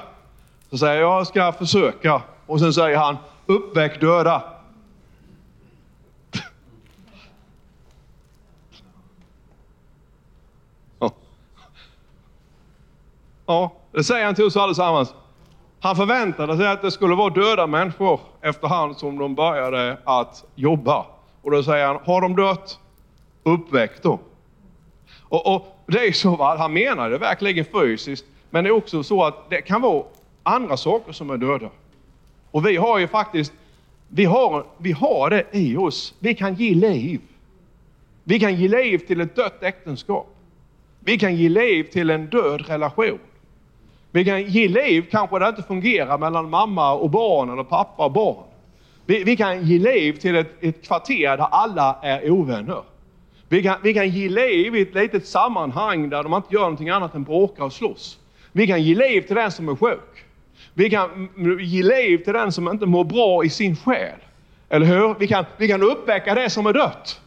Så 0.69 0.77
säger 0.77 1.01
jag, 1.01 1.19
jag 1.19 1.27
ska 1.27 1.51
försöka. 1.51 2.21
Och 2.45 2.59
sen 2.59 2.73
säger 2.73 2.97
han, 2.97 3.17
uppväck 3.45 4.01
döda. 4.01 4.43
Ja, 13.45 13.71
det 13.91 14.03
säger 14.03 14.25
han 14.25 14.35
till 14.35 14.45
oss 14.45 14.57
allesammans. 14.57 15.13
Han 15.79 15.95
förväntade 15.95 16.57
sig 16.57 16.67
att 16.67 16.81
det 16.81 16.91
skulle 16.91 17.15
vara 17.15 17.29
döda 17.29 17.67
människor 17.67 18.19
efterhand 18.41 18.97
som 18.97 19.17
de 19.17 19.35
började 19.35 19.97
att 20.03 20.45
jobba. 20.55 21.05
Och 21.41 21.51
då 21.51 21.63
säger 21.63 21.87
han, 21.87 21.99
har 22.05 22.21
de 22.21 22.35
dött? 22.35 22.79
Uppväck 23.43 24.03
dem. 24.03 24.19
Och, 25.21 25.55
och, 25.55 25.83
det 25.87 26.07
är 26.07 26.11
så, 26.11 26.35
va? 26.35 26.57
han 26.57 26.73
menar 26.73 27.09
det 27.09 27.17
verkligen 27.17 27.65
fysiskt, 27.65 28.25
men 28.49 28.63
det 28.63 28.69
är 28.69 28.71
också 28.71 29.03
så 29.03 29.23
att 29.23 29.49
det 29.49 29.61
kan 29.61 29.81
vara 29.81 30.03
andra 30.43 30.77
saker 30.77 31.11
som 31.11 31.29
är 31.29 31.37
döda. 31.37 31.69
Och 32.51 32.67
vi 32.67 32.77
har 32.77 32.99
ju 32.99 33.07
faktiskt, 33.07 33.53
vi 34.07 34.25
har, 34.25 34.65
vi 34.77 34.91
har 34.91 35.29
det 35.29 35.45
i 35.51 35.77
oss. 35.77 36.13
Vi 36.19 36.35
kan 36.35 36.55
ge 36.55 36.75
liv. 36.75 37.21
Vi 38.23 38.39
kan 38.39 38.55
ge 38.55 38.67
liv 38.67 38.97
till 38.97 39.21
ett 39.21 39.35
dött 39.35 39.63
äktenskap. 39.63 40.35
Vi 40.99 41.19
kan 41.19 41.35
ge 41.35 41.49
liv 41.49 41.83
till 41.83 42.09
en 42.09 42.25
död 42.25 42.67
relation. 42.67 43.19
Vi 44.11 44.25
kan 44.25 44.43
ge 44.43 44.67
liv 44.67 45.05
kanske 45.11 45.39
det 45.39 45.47
inte 45.47 45.63
fungerar 45.63 46.17
mellan 46.17 46.49
mamma 46.49 46.93
och 46.93 47.09
barn 47.09 47.49
eller 47.49 47.63
pappa 47.63 48.05
och 48.05 48.11
barn. 48.11 48.43
Vi, 49.05 49.23
vi 49.23 49.37
kan 49.37 49.65
ge 49.65 49.79
liv 49.79 50.13
till 50.13 50.35
ett, 50.35 50.63
ett 50.63 50.87
kvarter 50.87 51.37
där 51.37 51.47
alla 51.51 51.99
är 52.01 52.31
ovänner. 52.31 52.81
Vi 53.49 53.63
kan, 53.63 53.75
vi 53.83 53.93
kan 53.93 54.09
ge 54.09 54.29
liv 54.29 54.75
i 54.75 54.81
ett 54.81 54.95
litet 54.95 55.27
sammanhang 55.27 56.09
där 56.09 56.23
de 56.23 56.33
inte 56.33 56.53
gör 56.53 56.61
någonting 56.61 56.89
annat 56.89 57.15
än 57.15 57.23
bråka 57.23 57.63
och 57.63 57.73
slåss. 57.73 58.19
Vi 58.51 58.67
kan 58.67 58.83
ge 58.83 58.95
liv 58.95 59.21
till 59.21 59.35
den 59.35 59.51
som 59.51 59.69
är 59.69 59.75
sjuk. 59.75 60.25
Vi 60.73 60.89
kan 60.89 61.29
ge 61.59 61.83
liv 61.83 62.17
till 62.17 62.33
den 62.33 62.51
som 62.51 62.67
inte 62.67 62.85
mår 62.85 63.03
bra 63.03 63.43
i 63.43 63.49
sin 63.49 63.75
själ. 63.75 64.19
Eller 64.69 64.85
hur? 64.85 65.15
Vi 65.19 65.27
kan, 65.27 65.45
vi 65.57 65.67
kan 65.67 65.83
uppväcka 65.83 66.35
det 66.35 66.49
som 66.49 66.65
är 66.65 66.73
dött. 66.73 67.21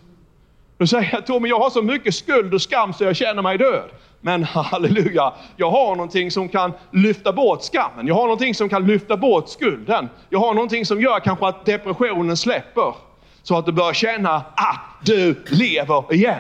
Då 0.78 0.86
säger 0.86 1.10
jag 1.12 1.26
Tommy, 1.26 1.48
jag 1.48 1.58
har 1.58 1.70
så 1.70 1.82
mycket 1.82 2.14
skuld 2.14 2.54
och 2.54 2.62
skam 2.62 2.92
så 2.92 3.04
jag 3.04 3.16
känner 3.16 3.42
mig 3.42 3.58
död. 3.58 3.90
Men 4.20 4.44
halleluja, 4.44 5.32
jag 5.56 5.70
har 5.70 5.96
någonting 5.96 6.30
som 6.30 6.48
kan 6.48 6.72
lyfta 6.90 7.32
bort 7.32 7.62
skammen. 7.62 8.06
Jag 8.06 8.14
har 8.14 8.22
någonting 8.22 8.54
som 8.54 8.68
kan 8.68 8.86
lyfta 8.86 9.16
bort 9.16 9.48
skulden. 9.48 10.08
Jag 10.28 10.38
har 10.38 10.54
någonting 10.54 10.86
som 10.86 11.00
gör 11.00 11.20
kanske 11.20 11.46
att 11.46 11.64
depressionen 11.64 12.36
släpper. 12.36 12.94
Så 13.42 13.58
att 13.58 13.66
du 13.66 13.72
börjar 13.72 13.92
känna 13.92 14.34
att 14.54 14.80
du 15.04 15.44
lever 15.46 16.14
igen. 16.14 16.38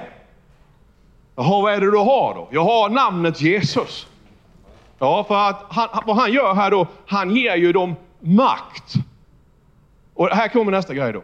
Jaha, 1.36 1.62
vad 1.62 1.72
är 1.74 1.80
det 1.80 1.90
du 1.90 1.98
har 1.98 2.34
då? 2.34 2.48
Jag 2.50 2.64
har 2.64 2.88
namnet 2.88 3.40
Jesus. 3.40 4.06
Ja, 4.98 5.24
för 5.24 5.48
att 5.48 5.64
han, 5.68 5.88
vad 6.06 6.16
han 6.16 6.32
gör 6.32 6.54
här 6.54 6.70
då, 6.70 6.86
han 7.06 7.36
ger 7.36 7.56
ju 7.56 7.72
dem 7.72 7.94
makt. 8.20 8.94
Och 10.14 10.28
här 10.28 10.48
kommer 10.48 10.72
nästa 10.72 10.94
grej 10.94 11.12
då. 11.12 11.22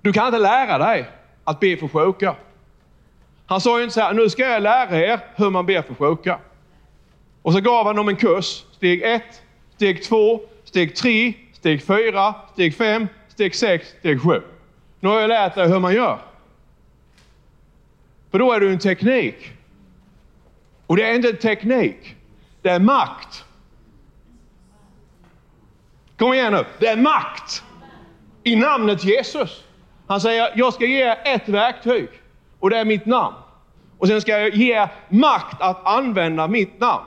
Du 0.00 0.12
kan 0.12 0.26
inte 0.26 0.38
lära 0.38 0.78
dig 0.78 1.10
att 1.46 1.60
be 1.60 1.76
för 1.76 1.88
sjuka. 1.88 2.36
Han 3.46 3.60
sa 3.60 3.78
ju 3.78 3.84
inte 3.84 3.94
så 3.94 4.00
här, 4.00 4.14
nu 4.14 4.30
ska 4.30 4.42
jag 4.42 4.62
lära 4.62 5.00
er 5.00 5.20
hur 5.34 5.50
man 5.50 5.66
ber 5.66 5.82
för 5.82 5.94
sjuka. 5.94 6.38
Och 7.42 7.52
så 7.52 7.60
gav 7.60 7.86
han 7.86 7.96
dem 7.96 8.08
en 8.08 8.16
kurs. 8.16 8.64
Steg 8.72 9.02
1, 9.02 9.22
steg 9.74 10.04
2, 10.04 10.40
steg 10.64 10.96
3, 10.96 11.32
steg 11.52 11.82
4, 11.82 12.34
steg 12.52 12.74
5, 12.74 13.08
steg 13.28 13.54
6, 13.54 13.94
steg 13.98 14.22
7. 14.22 14.42
Nu 15.00 15.08
har 15.08 15.20
jag 15.20 15.28
lärt 15.28 15.54
dig 15.54 15.68
hur 15.68 15.80
man 15.80 15.94
gör. 15.94 16.18
För 18.30 18.38
då 18.38 18.52
är 18.52 18.60
det 18.60 18.70
en 18.70 18.78
teknik. 18.78 19.52
Och 20.86 20.96
det 20.96 21.10
är 21.10 21.14
inte 21.14 21.28
en 21.28 21.36
teknik, 21.36 22.16
det 22.62 22.68
är 22.68 22.80
makt. 22.80 23.44
Kom 26.18 26.32
igen 26.32 26.52
nu, 26.52 26.64
det 26.78 26.86
är 26.86 26.96
makt. 26.96 27.62
I 28.42 28.56
namnet 28.56 29.04
Jesus. 29.04 29.65
Han 30.06 30.20
säger, 30.20 30.52
jag 30.54 30.74
ska 30.74 30.84
ge 30.84 31.02
er 31.02 31.18
ett 31.24 31.48
verktyg 31.48 32.08
och 32.60 32.70
det 32.70 32.78
är 32.78 32.84
mitt 32.84 33.06
namn. 33.06 33.34
Och 33.98 34.08
sen 34.08 34.20
ska 34.20 34.38
jag 34.38 34.54
ge 34.54 34.74
er 34.74 34.88
makt 35.08 35.62
att 35.62 35.86
använda 35.86 36.48
mitt 36.48 36.80
namn. 36.80 37.04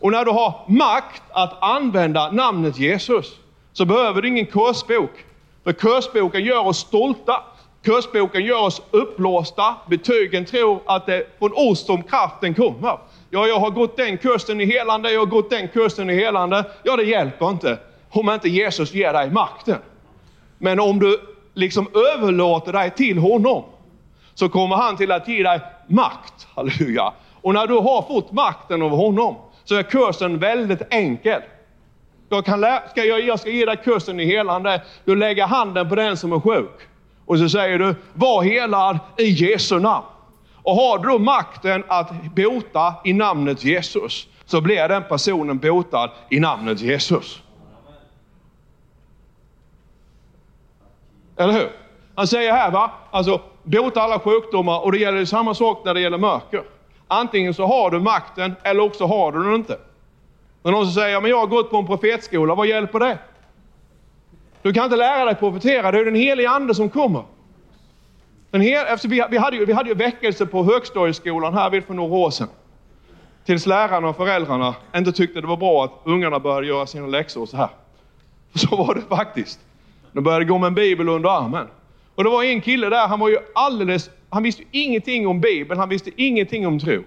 Och 0.00 0.12
när 0.12 0.24
du 0.24 0.30
har 0.30 0.54
makt 0.66 1.22
att 1.30 1.62
använda 1.62 2.30
namnet 2.30 2.78
Jesus 2.78 3.36
så 3.72 3.84
behöver 3.84 4.22
du 4.22 4.28
ingen 4.28 4.46
kursbok. 4.46 5.24
För 5.64 5.72
kursboken 5.72 6.44
gör 6.44 6.66
oss 6.66 6.78
stolta. 6.78 7.42
Kursboken 7.82 8.44
gör 8.44 8.62
oss 8.62 8.82
uppblåsta. 8.90 9.74
Betygen 9.86 10.44
tror 10.44 10.80
att 10.86 11.06
det 11.06 11.14
är 11.14 11.24
från 11.38 11.52
oss 11.54 11.86
som 11.86 12.02
kraften 12.02 12.54
kommer. 12.54 12.98
Ja, 13.30 13.46
jag 13.46 13.60
har 13.60 13.70
gått 13.70 13.96
den 13.96 14.18
kursen 14.18 14.60
i 14.60 14.64
helande, 14.64 15.12
jag 15.12 15.20
har 15.20 15.26
gått 15.26 15.50
den 15.50 15.68
kursen 15.68 16.10
i 16.10 16.14
helande. 16.14 16.64
Ja, 16.82 16.96
det 16.96 17.02
hjälper 17.02 17.50
inte 17.50 17.78
om 18.10 18.30
inte 18.30 18.48
Jesus 18.48 18.94
ger 18.94 19.12
dig 19.12 19.30
makten. 19.30 19.78
Men 20.58 20.80
om 20.80 20.98
du 20.98 21.20
liksom 21.58 21.88
överlåter 22.14 22.72
dig 22.72 22.90
till 22.90 23.18
honom 23.18 23.64
så 24.34 24.48
kommer 24.48 24.76
han 24.76 24.96
till 24.96 25.12
att 25.12 25.28
ge 25.28 25.42
dig 25.42 25.60
makt. 25.86 26.46
Halleluja. 26.54 27.12
Och 27.40 27.54
när 27.54 27.66
du 27.66 27.74
har 27.74 28.02
fått 28.02 28.32
makten 28.32 28.82
av 28.82 28.90
honom 28.90 29.36
så 29.64 29.74
är 29.74 29.82
kursen 29.82 30.38
väldigt 30.38 30.82
enkel. 30.90 31.42
Jag, 32.28 32.44
kan 32.44 32.64
ska 32.90 33.04
jag, 33.04 33.20
jag 33.20 33.40
ska 33.40 33.50
ge 33.50 33.64
dig 33.64 33.76
kursen 33.84 34.20
i 34.20 34.24
helande. 34.24 34.82
Du 35.04 35.16
lägger 35.16 35.46
handen 35.46 35.88
på 35.88 35.94
den 35.94 36.16
som 36.16 36.32
är 36.32 36.40
sjuk. 36.40 36.80
Och 37.26 37.38
så 37.38 37.48
säger 37.48 37.78
du, 37.78 37.94
var 38.14 38.42
helad 38.42 38.98
i 39.18 39.24
Jesu 39.24 39.78
namn. 39.78 40.06
Och 40.62 40.74
har 40.74 40.98
du 40.98 41.18
makten 41.18 41.84
att 41.88 42.12
bota 42.34 42.94
i 43.04 43.12
namnet 43.12 43.64
Jesus, 43.64 44.26
så 44.46 44.60
blir 44.60 44.88
den 44.88 45.02
personen 45.08 45.58
botad 45.58 46.10
i 46.30 46.40
namnet 46.40 46.80
Jesus. 46.80 47.42
Eller 51.38 51.52
hur? 51.52 51.70
Han 52.14 52.26
säger 52.26 52.52
här, 52.52 52.70
va? 52.70 52.90
alltså 53.10 53.40
bota 53.62 54.02
alla 54.02 54.18
sjukdomar 54.18 54.84
och 54.84 54.92
det 54.92 54.98
gäller 54.98 55.24
samma 55.24 55.54
sak 55.54 55.82
när 55.84 55.94
det 55.94 56.00
gäller 56.00 56.18
mörker. 56.18 56.62
Antingen 57.08 57.54
så 57.54 57.66
har 57.66 57.90
du 57.90 58.00
makten 58.00 58.54
eller 58.62 58.82
också 58.82 59.06
har 59.06 59.32
du 59.32 59.42
den 59.42 59.54
inte. 59.54 59.78
När 60.62 60.72
någon 60.72 60.84
som 60.84 60.94
säger, 60.94 61.20
men 61.20 61.30
jag 61.30 61.38
har 61.38 61.46
gått 61.46 61.70
på 61.70 61.76
en 61.76 61.86
profetskola, 61.86 62.54
vad 62.54 62.66
hjälper 62.66 62.98
det? 62.98 63.18
Du 64.62 64.72
kan 64.72 64.84
inte 64.84 64.96
lära 64.96 65.24
dig 65.24 65.34
profetera, 65.34 65.90
det 65.90 65.98
är 65.98 66.04
den 66.04 66.14
helige 66.14 66.50
Ande 66.50 66.74
som 66.74 66.90
kommer. 66.90 67.22
Den 68.50 68.60
hel, 68.60 68.86
alltså, 68.86 69.08
vi, 69.08 69.24
vi, 69.30 69.38
hade 69.38 69.56
ju, 69.56 69.64
vi 69.64 69.72
hade 69.72 69.88
ju 69.88 69.94
väckelse 69.94 70.46
på 70.46 70.64
högstadieskolan 70.64 71.54
här 71.54 71.80
för 71.80 71.94
några 71.94 72.16
år 72.16 72.30
sedan. 72.30 72.48
Tills 73.44 73.66
lärarna 73.66 74.08
och 74.08 74.16
föräldrarna 74.16 74.74
inte 74.96 75.12
tyckte 75.12 75.40
det 75.40 75.46
var 75.46 75.56
bra 75.56 75.84
att 75.84 75.92
ungarna 76.04 76.38
började 76.38 76.66
göra 76.66 76.86
sina 76.86 77.06
läxor 77.06 77.46
så 77.46 77.56
här. 77.56 77.68
Så 78.54 78.76
var 78.76 78.94
det 78.94 79.00
faktiskt. 79.00 79.60
De 80.12 80.24
började 80.24 80.44
gå 80.44 80.58
med 80.58 80.66
en 80.66 80.74
bibel 80.74 81.08
under 81.08 81.30
armen. 81.30 81.66
Och 82.14 82.24
det 82.24 82.30
var 82.30 82.42
en 82.42 82.60
kille 82.60 82.88
där, 82.88 83.08
han 83.08 83.20
var 83.20 83.28
ju 83.28 83.38
alldeles, 83.54 84.10
han 84.30 84.42
visste 84.42 84.62
ingenting 84.70 85.26
om 85.26 85.40
bibeln, 85.40 85.80
han 85.80 85.88
visste 85.88 86.10
ingenting 86.16 86.66
om 86.66 86.78
tro. 86.78 87.02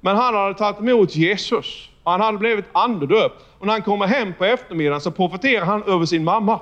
Men 0.00 0.16
han 0.16 0.34
hade 0.34 0.54
tagit 0.54 0.80
emot 0.80 1.16
Jesus. 1.16 1.88
Och 2.02 2.12
han 2.12 2.20
hade 2.20 2.38
blivit 2.38 2.64
andedöpt. 2.72 3.44
Och 3.58 3.66
när 3.66 3.72
han 3.72 3.82
kommer 3.82 4.06
hem 4.06 4.34
på 4.38 4.44
eftermiddagen 4.44 5.00
så 5.00 5.10
profeterar 5.10 5.64
han 5.64 5.82
över 5.82 6.06
sin 6.06 6.24
mamma. 6.24 6.60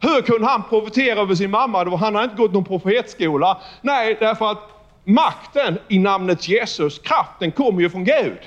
Hur 0.00 0.22
kunde 0.22 0.46
han 0.46 0.62
profetera 0.68 1.20
över 1.20 1.34
sin 1.34 1.50
mamma? 1.50 1.96
Han 1.96 2.14
hade 2.14 2.24
inte 2.24 2.36
gått 2.36 2.52
någon 2.52 2.64
profetskola. 2.64 3.58
Nej, 3.80 4.16
därför 4.20 4.50
att 4.50 4.58
makten 5.04 5.78
i 5.88 5.98
namnet 5.98 6.48
Jesus, 6.48 6.98
kraften 6.98 7.52
kommer 7.52 7.80
ju 7.80 7.90
från 7.90 8.04
Gud. 8.04 8.38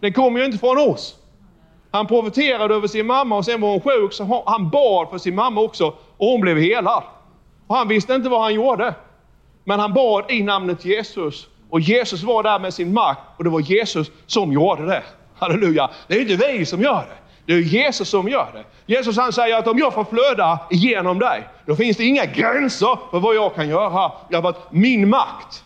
Den 0.00 0.12
kommer 0.12 0.40
ju 0.40 0.46
inte 0.46 0.58
från 0.58 0.78
oss. 0.78 1.16
Han 1.96 2.06
profeterade 2.06 2.74
över 2.74 2.88
sin 2.88 3.06
mamma 3.06 3.36
och 3.36 3.44
sen 3.44 3.60
var 3.60 3.68
hon 3.68 3.80
sjuk, 3.80 4.12
så 4.12 4.42
han 4.46 4.70
bad 4.70 5.08
för 5.10 5.18
sin 5.18 5.34
mamma 5.34 5.60
också 5.60 5.86
och 6.16 6.26
hon 6.26 6.40
blev 6.40 6.58
helad. 6.58 7.02
Och 7.66 7.76
han 7.76 7.88
visste 7.88 8.14
inte 8.14 8.28
vad 8.28 8.40
han 8.40 8.54
gjorde. 8.54 8.94
Men 9.64 9.80
han 9.80 9.92
bad 9.92 10.30
i 10.30 10.42
namnet 10.42 10.84
Jesus 10.84 11.46
och 11.70 11.80
Jesus 11.80 12.22
var 12.22 12.42
där 12.42 12.58
med 12.58 12.74
sin 12.74 12.92
makt 12.92 13.20
och 13.36 13.44
det 13.44 13.50
var 13.50 13.60
Jesus 13.60 14.10
som 14.26 14.52
gjorde 14.52 14.86
det. 14.86 15.02
Halleluja! 15.38 15.90
Det 16.08 16.14
är 16.14 16.20
inte 16.20 16.46
vi 16.46 16.66
som 16.66 16.82
gör 16.82 17.00
det. 17.00 17.16
Det 17.46 17.52
är 17.52 17.62
Jesus 17.62 18.08
som 18.08 18.28
gör 18.28 18.48
det. 18.52 18.92
Jesus 18.92 19.16
han 19.16 19.32
säger 19.32 19.58
att 19.58 19.66
om 19.66 19.78
jag 19.78 19.94
får 19.94 20.04
flöda 20.04 20.58
igenom 20.70 21.18
dig, 21.18 21.48
då 21.66 21.76
finns 21.76 21.96
det 21.96 22.04
inga 22.04 22.24
gränser 22.24 22.98
för 23.10 23.20
vad 23.20 23.36
jag 23.36 23.54
kan 23.54 23.68
göra. 23.68 24.12
Därför 24.30 24.48
att 24.48 24.72
min 24.72 25.08
makt, 25.08 25.64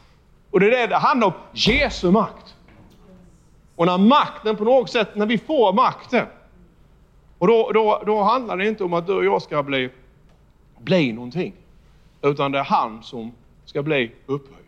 och 0.51 0.61
det 0.61 0.67
är 0.67 0.71
det 0.71 0.87
det 0.87 0.97
handlar 0.97 1.27
om, 1.27 1.33
Jesu 1.53 2.11
makt. 2.11 2.50
Och 3.81 3.87
när 3.87 3.99
makten 3.99 4.57
på 4.57 4.65
något 4.65 4.91
sätt, 4.91 5.09
när 5.15 5.27
vi 5.27 5.39
får 5.39 5.73
makten, 5.73 6.27
och 7.39 7.47
då, 7.47 7.71
då, 7.75 8.03
då 8.07 8.23
handlar 8.23 8.57
det 8.57 8.69
inte 8.69 8.85
om 8.85 8.93
att 8.93 9.07
du 9.07 9.15
och 9.15 9.25
jag 9.25 9.43
ska 9.43 9.63
bli, 9.63 9.91
bli 10.79 11.13
någonting. 11.13 11.53
Utan 12.23 12.53
det 12.53 12.59
är 12.59 12.65
han 12.65 13.03
som 13.03 13.33
ska 13.65 13.83
bli 13.83 14.13
upphöjd. 14.27 14.67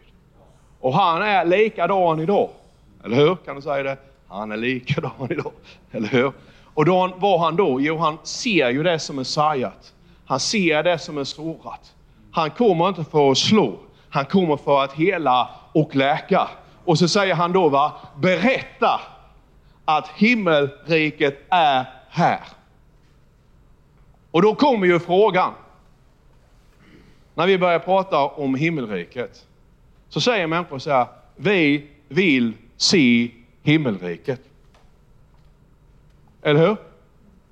Och 0.81 0.95
han 0.95 1.23
är 1.23 1.45
likadan 1.45 2.21
idag. 2.21 2.49
Eller 3.05 3.17
hur? 3.17 3.35
Kan 3.35 3.57
du 3.57 3.63
säga 3.63 3.83
det? 3.83 3.97
Han 4.29 4.53
är 4.53 4.57
likadan 4.57 5.13
idag. 5.31 5.53
Eller 5.91 6.09
hur? 6.09 6.33
Och 6.75 6.85
då 6.85 7.15
var 7.17 7.39
han 7.39 7.57
då? 7.57 7.81
Jo, 7.81 7.97
han 7.97 8.19
ser 8.23 8.71
ju 8.71 8.83
det 8.83 8.99
som 8.99 9.19
är 9.19 9.25
sargat. 9.25 9.95
Han 10.27 10.41
ser 10.41 10.83
det 10.83 10.99
som 10.99 11.19
är 11.19 11.25
sårat. 11.25 11.95
Han 12.31 12.51
kommer 12.51 12.89
inte 12.89 13.05
för 13.05 13.31
att 13.31 13.39
slå. 13.39 13.79
Han 14.09 14.25
kommer 14.25 14.57
för 14.57 14.85
att 14.85 14.93
hela 14.93 15.49
och 15.73 15.97
läka. 15.97 16.49
Och 16.85 16.99
så 16.99 17.09
säger 17.09 17.35
han 17.35 17.53
då, 17.53 17.69
va, 17.69 17.93
berätta 18.21 19.01
att 19.85 20.09
himmelriket 20.09 21.45
är 21.49 21.87
här. 22.09 22.41
Och 24.31 24.43
då 24.43 24.55
kommer 24.55 24.87
ju 24.87 24.99
frågan. 24.99 25.53
När 27.35 27.47
vi 27.47 27.59
börjar 27.59 27.79
prata 27.79 28.19
om 28.19 28.55
himmelriket 28.55 29.47
så 30.09 30.21
säger 30.21 30.47
människor 30.47 30.79
så 30.79 30.91
här, 30.91 31.07
vi 31.37 31.87
vill 32.09 32.53
se 32.77 33.31
himmelriket. 33.63 34.41
Eller 36.43 36.67
hur? 36.67 36.77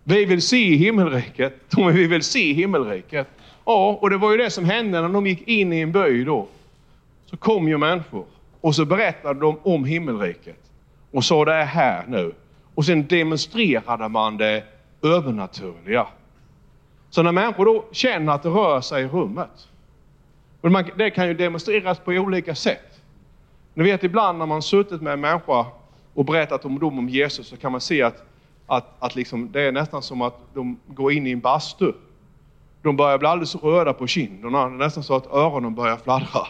Vi 0.05 0.25
vill 0.25 0.43
se 0.43 0.77
himmelriket. 0.77 1.55
Vi 1.93 2.07
vill 2.07 2.23
se 2.23 2.53
himmelriket. 2.53 3.29
Ja, 3.65 3.99
och 4.01 4.11
det 4.11 4.17
var 4.17 4.31
ju 4.31 4.37
det 4.37 4.51
som 4.51 4.65
hände 4.65 5.01
när 5.01 5.09
de 5.09 5.27
gick 5.27 5.49
in 5.49 5.73
i 5.73 5.81
en 5.81 5.93
by 5.93 6.25
då. 6.25 6.49
Så 7.27 7.37
kom 7.37 7.69
ju 7.69 7.79
människor 7.79 8.25
och 8.61 8.75
så 8.75 8.85
berättade 8.85 9.41
de 9.41 9.59
om 9.63 9.85
himmelriket 9.85 10.71
och 11.11 11.25
sa 11.25 11.45
det 11.45 11.55
är 11.55 11.65
här 11.65 12.05
nu. 12.09 12.35
Och 12.75 12.85
sen 12.85 13.07
demonstrerade 13.07 14.09
man 14.09 14.37
det 14.37 14.65
övernaturliga. 15.03 16.07
Så 17.11 17.23
när 17.23 17.33
människor 17.33 17.65
då 17.65 17.85
känner 17.93 18.33
att 18.33 18.43
det 18.43 18.49
rör 18.49 18.81
sig 18.81 19.03
i 19.03 19.07
rummet. 19.07 19.69
Och 20.61 20.73
man, 20.73 20.85
det 20.97 21.11
kan 21.11 21.29
ju 21.29 21.35
demonstreras 21.35 21.99
på 21.99 22.11
olika 22.11 22.55
sätt. 22.55 23.01
Ni 23.75 23.85
vet 23.85 24.05
ibland 24.05 24.39
när 24.39 24.47
man 24.47 24.63
suttit 24.63 25.01
med 25.01 25.13
en 25.13 25.21
människa 25.21 25.67
och 26.15 26.25
berättat 26.25 26.65
om 26.65 26.79
dem 26.79 26.99
om 26.99 27.09
Jesus 27.09 27.49
så 27.49 27.57
kan 27.57 27.73
man 27.73 27.81
se 27.81 28.03
att, 28.03 28.25
att, 28.67 28.85
att 28.99 29.15
liksom, 29.17 29.53
det 29.53 29.63
är 29.63 29.73
nästan 29.73 30.03
som 30.03 30.23
att 30.23 30.39
de 30.55 30.81
går 30.87 31.13
in 31.13 31.27
i 31.27 31.31
en 31.31 31.41
bastu. 31.41 31.93
De 32.83 32.97
börjar 32.97 33.19
bli 33.19 33.29
alldeles 33.29 33.57
röda 33.57 33.93
på 33.93 34.07
kinderna, 34.07 34.69
nästan 34.69 35.03
så 35.03 35.17
att 35.17 35.27
öronen 35.27 35.75
börjar 35.75 35.97
fladdra. 35.97 36.47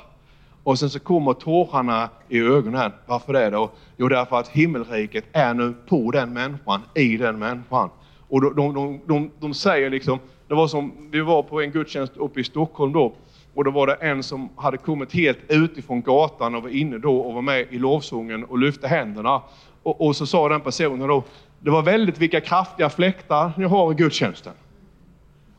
Och 0.64 0.78
sen 0.78 0.90
så 0.90 1.00
kommer 1.00 1.32
tårarna 1.32 2.08
i 2.28 2.40
ögonen. 2.40 2.92
Varför 3.06 3.32
det 3.32 3.50
då? 3.50 3.70
Jo, 3.96 4.08
därför 4.08 4.36
att 4.36 4.48
himmelriket 4.48 5.24
är 5.32 5.54
nu 5.54 5.74
på 5.88 6.10
den 6.10 6.32
människan, 6.32 6.80
i 6.94 7.16
den 7.16 7.38
människan. 7.38 7.90
Och 8.28 8.54
de, 8.54 8.74
de, 8.74 9.00
de, 9.06 9.30
de, 9.40 9.54
säger 9.54 9.90
liksom, 9.90 10.18
det 10.48 10.54
var 10.54 10.68
som, 10.68 10.92
vi 11.10 11.20
var 11.20 11.42
på 11.42 11.60
en 11.60 11.70
gudstjänst 11.70 12.16
uppe 12.16 12.40
i 12.40 12.44
Stockholm 12.44 12.92
då, 12.92 13.12
och 13.54 13.64
då 13.64 13.70
var 13.70 13.86
det 13.86 13.94
en 13.94 14.22
som 14.22 14.48
hade 14.56 14.76
kommit 14.76 15.12
helt 15.12 15.38
utifrån 15.48 16.02
gatan 16.02 16.54
och 16.54 16.62
var 16.62 16.70
inne 16.70 16.98
då 16.98 17.20
och 17.20 17.34
var 17.34 17.42
med 17.42 17.66
i 17.70 17.78
lovsången 17.78 18.44
och 18.44 18.58
lyfte 18.58 18.88
händerna. 18.88 19.42
Och, 19.82 20.06
och 20.06 20.16
så 20.16 20.26
sa 20.26 20.48
den 20.48 20.60
personen 20.60 21.08
då, 21.08 21.24
det 21.60 21.70
var 21.70 21.82
väldigt 21.82 22.18
vilka 22.18 22.40
kraftiga 22.40 22.90
fläktar 22.90 23.52
ni 23.56 23.64
har 23.64 23.92
i 23.92 23.94
gudstjänsten. 23.94 24.52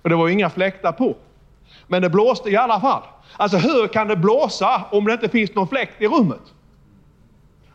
Och 0.02 0.10
det 0.10 0.16
var 0.16 0.30
inga 0.30 0.50
fläktar 0.50 0.92
på. 0.92 1.16
Men 1.88 2.02
det 2.02 2.10
blåste 2.10 2.50
i 2.50 2.56
alla 2.56 2.80
fall. 2.80 3.04
Alltså 3.38 3.58
hur 3.58 3.88
kan 3.88 4.08
det 4.08 4.16
blåsa 4.16 4.84
om 4.92 5.06
det 5.06 5.14
inte 5.14 5.30
finns 5.30 5.56
någon 5.56 5.68
fläkt 5.68 6.02
i 6.02 6.08
rummet? 6.08 6.42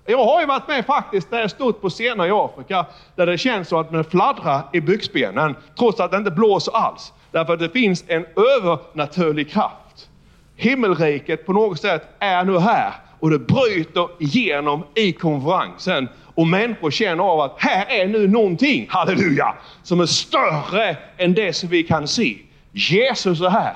Jag 0.06 0.24
har 0.24 0.40
ju 0.40 0.46
varit 0.46 0.68
med 0.68 0.86
faktiskt 0.86 1.30
där 1.30 1.40
jag 1.40 1.50
stått 1.50 1.80
på 1.80 1.90
scener 1.90 2.26
i 2.26 2.30
Afrika 2.30 2.86
där 3.16 3.26
det 3.26 3.38
känns 3.38 3.68
som 3.68 3.80
att 3.80 3.92
det 3.92 4.04
fladdrar 4.04 4.62
i 4.72 4.80
byxbenen 4.80 5.56
trots 5.78 6.00
att 6.00 6.10
det 6.10 6.16
inte 6.16 6.30
blåser 6.30 6.76
alls. 6.76 7.12
Därför 7.30 7.52
att 7.52 7.58
det 7.58 7.68
finns 7.68 8.04
en 8.06 8.26
övernaturlig 8.56 9.50
kraft. 9.50 10.08
Himmelriket 10.56 11.46
på 11.46 11.52
något 11.52 11.80
sätt 11.80 12.08
är 12.18 12.44
nu 12.44 12.58
här 12.58 12.92
och 13.20 13.30
det 13.30 13.38
bryter 13.38 14.08
igenom 14.18 14.84
i 14.94 15.12
konferensen. 15.12 16.08
Och 16.34 16.46
människor 16.46 16.90
känner 16.90 17.24
av 17.24 17.40
att 17.40 17.54
här 17.58 17.86
är 17.88 18.06
nu 18.06 18.28
någonting, 18.28 18.86
halleluja, 18.90 19.54
som 19.82 20.00
är 20.00 20.06
större 20.06 20.96
än 21.16 21.34
det 21.34 21.52
som 21.52 21.68
vi 21.68 21.82
kan 21.82 22.08
se. 22.08 22.36
Jesus 22.72 23.40
är 23.40 23.48
här. 23.48 23.74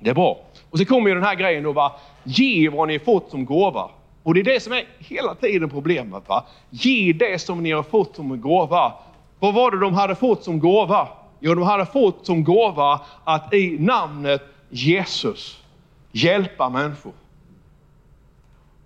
Det 0.00 0.10
är 0.10 0.14
bra. 0.14 0.38
Och 0.70 0.78
så 0.78 0.84
kommer 0.84 1.08
ju 1.08 1.14
den 1.14 1.24
här 1.24 1.34
grejen 1.34 1.62
då, 1.62 1.72
va? 1.72 1.92
ge 2.24 2.68
vad 2.68 2.88
ni 2.88 2.98
fått 2.98 3.30
som 3.30 3.44
gåva. 3.44 3.90
Och 4.22 4.34
det 4.34 4.40
är 4.40 4.44
det 4.44 4.60
som 4.60 4.72
är 4.72 4.84
hela 4.98 5.34
tiden 5.34 5.70
problemet. 5.70 6.28
Va? 6.28 6.44
Ge 6.70 7.12
det 7.12 7.40
som 7.40 7.62
ni 7.62 7.72
har 7.72 7.82
fått 7.82 8.16
som 8.16 8.32
en 8.32 8.40
gåva. 8.40 8.92
Vad 9.38 9.54
var 9.54 9.70
det 9.70 9.80
de 9.80 9.94
hade 9.94 10.14
fått 10.14 10.44
som 10.44 10.60
gåva? 10.60 11.08
Jo, 11.40 11.54
de 11.54 11.62
hade 11.62 11.86
fått 11.86 12.26
som 12.26 12.44
gåva 12.44 13.00
att 13.24 13.54
i 13.54 13.78
namnet 13.78 14.42
Jesus 14.70 15.62
hjälpa 16.12 16.68
människor. 16.68 17.12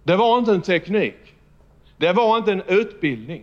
Det 0.02 0.16
var 0.16 0.38
inte 0.38 0.50
en 0.50 0.62
teknik. 0.62 1.16
Det 1.96 2.12
var 2.12 2.38
inte 2.38 2.52
en 2.52 2.62
utbildning. 2.66 3.42